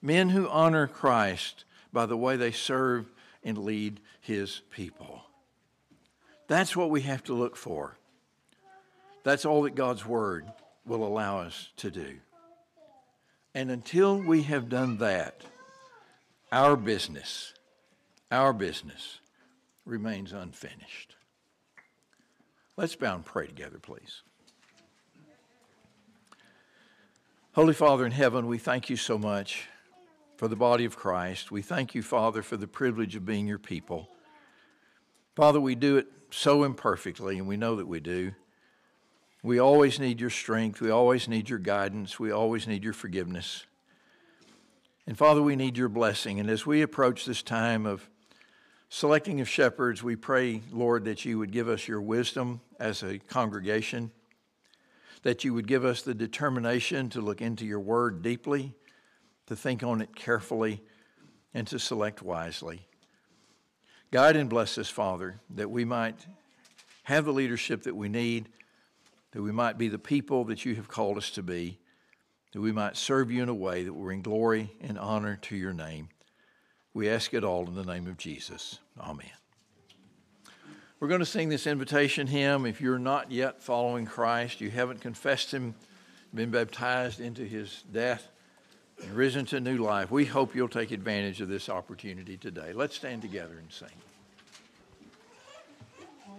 Men 0.00 0.28
who 0.28 0.48
honor 0.48 0.86
Christ 0.86 1.64
by 1.92 2.06
the 2.06 2.16
way 2.16 2.36
they 2.36 2.52
serve 2.52 3.10
and 3.42 3.58
lead 3.58 3.98
his 4.20 4.60
people. 4.70 5.24
That's 6.46 6.76
what 6.76 6.90
we 6.90 7.00
have 7.00 7.24
to 7.24 7.34
look 7.34 7.56
for. 7.56 7.98
That's 9.24 9.44
all 9.44 9.62
that 9.62 9.74
God's 9.74 10.06
Word 10.06 10.46
will 10.88 11.06
allow 11.06 11.40
us 11.40 11.68
to 11.76 11.90
do. 11.90 12.16
And 13.54 13.70
until 13.70 14.20
we 14.20 14.42
have 14.42 14.68
done 14.68 14.98
that, 14.98 15.42
our 16.50 16.76
business, 16.76 17.54
our 18.30 18.52
business 18.52 19.20
remains 19.84 20.32
unfinished. 20.32 21.16
Let's 22.76 22.94
bow 22.94 23.16
and 23.16 23.24
pray 23.24 23.46
together, 23.46 23.78
please. 23.78 24.22
Holy 27.52 27.74
Father 27.74 28.06
in 28.06 28.12
heaven, 28.12 28.46
we 28.46 28.58
thank 28.58 28.88
you 28.88 28.96
so 28.96 29.18
much 29.18 29.66
for 30.36 30.46
the 30.46 30.54
body 30.54 30.84
of 30.84 30.96
Christ. 30.96 31.50
We 31.50 31.62
thank 31.62 31.94
you, 31.94 32.02
Father, 32.02 32.42
for 32.42 32.56
the 32.56 32.68
privilege 32.68 33.16
of 33.16 33.26
being 33.26 33.48
your 33.48 33.58
people. 33.58 34.08
Father, 35.34 35.60
we 35.60 35.74
do 35.74 35.96
it 35.96 36.06
so 36.30 36.62
imperfectly, 36.62 37.38
and 37.38 37.48
we 37.48 37.56
know 37.56 37.74
that 37.76 37.88
we 37.88 37.98
do. 37.98 38.32
We 39.42 39.58
always 39.58 40.00
need 40.00 40.20
your 40.20 40.30
strength. 40.30 40.80
We 40.80 40.90
always 40.90 41.28
need 41.28 41.48
your 41.48 41.60
guidance. 41.60 42.18
We 42.18 42.30
always 42.30 42.66
need 42.66 42.82
your 42.82 42.92
forgiveness. 42.92 43.64
And 45.06 45.16
Father, 45.16 45.40
we 45.40 45.56
need 45.56 45.78
your 45.78 45.88
blessing. 45.88 46.40
And 46.40 46.50
as 46.50 46.66
we 46.66 46.82
approach 46.82 47.24
this 47.24 47.42
time 47.42 47.86
of 47.86 48.10
selecting 48.88 49.40
of 49.40 49.48
shepherds, 49.48 50.02
we 50.02 50.16
pray, 50.16 50.62
Lord, 50.72 51.04
that 51.04 51.24
you 51.24 51.38
would 51.38 51.52
give 51.52 51.68
us 51.68 51.86
your 51.86 52.00
wisdom 52.00 52.60
as 52.80 53.02
a 53.02 53.18
congregation, 53.18 54.10
that 55.22 55.44
you 55.44 55.54
would 55.54 55.66
give 55.66 55.84
us 55.84 56.02
the 56.02 56.14
determination 56.14 57.08
to 57.10 57.20
look 57.20 57.40
into 57.40 57.64
your 57.64 57.80
word 57.80 58.22
deeply, 58.22 58.74
to 59.46 59.56
think 59.56 59.82
on 59.82 60.02
it 60.02 60.14
carefully, 60.16 60.82
and 61.54 61.66
to 61.68 61.78
select 61.78 62.22
wisely. 62.22 62.86
Guide 64.10 64.36
and 64.36 64.50
bless 64.50 64.78
us, 64.78 64.88
Father, 64.88 65.40
that 65.50 65.70
we 65.70 65.84
might 65.84 66.26
have 67.04 67.24
the 67.24 67.32
leadership 67.32 67.84
that 67.84 67.96
we 67.96 68.08
need, 68.08 68.48
that 69.32 69.42
we 69.42 69.52
might 69.52 69.78
be 69.78 69.88
the 69.88 69.98
people 69.98 70.44
that 70.44 70.64
you 70.64 70.74
have 70.76 70.88
called 70.88 71.18
us 71.18 71.30
to 71.30 71.42
be, 71.42 71.78
that 72.52 72.60
we 72.60 72.72
might 72.72 72.96
serve 72.96 73.30
you 73.30 73.42
in 73.42 73.48
a 73.48 73.54
way 73.54 73.84
that 73.84 73.92
will 73.92 74.04
bring 74.04 74.22
glory 74.22 74.72
and 74.80 74.98
honor 74.98 75.36
to 75.42 75.56
your 75.56 75.72
name. 75.72 76.08
We 76.94 77.08
ask 77.08 77.34
it 77.34 77.44
all 77.44 77.66
in 77.66 77.74
the 77.74 77.84
name 77.84 78.06
of 78.06 78.16
Jesus. 78.16 78.78
Amen. 78.98 79.26
We're 80.98 81.08
going 81.08 81.20
to 81.20 81.26
sing 81.26 81.48
this 81.48 81.66
invitation 81.66 82.26
hymn. 82.26 82.66
If 82.66 82.80
you're 82.80 82.98
not 82.98 83.30
yet 83.30 83.62
following 83.62 84.04
Christ, 84.04 84.60
you 84.60 84.70
haven't 84.70 85.00
confessed 85.00 85.52
Him, 85.52 85.74
been 86.34 86.50
baptized 86.50 87.20
into 87.20 87.44
His 87.44 87.84
death, 87.92 88.28
and 89.02 89.12
risen 89.12 89.44
to 89.46 89.60
new 89.60 89.76
life, 89.76 90.10
we 90.10 90.24
hope 90.24 90.56
you'll 90.56 90.68
take 90.68 90.90
advantage 90.90 91.40
of 91.40 91.48
this 91.48 91.68
opportunity 91.68 92.36
today. 92.36 92.72
Let's 92.72 92.96
stand 92.96 93.22
together 93.22 93.56
and 93.58 93.70
sing. 93.70 93.88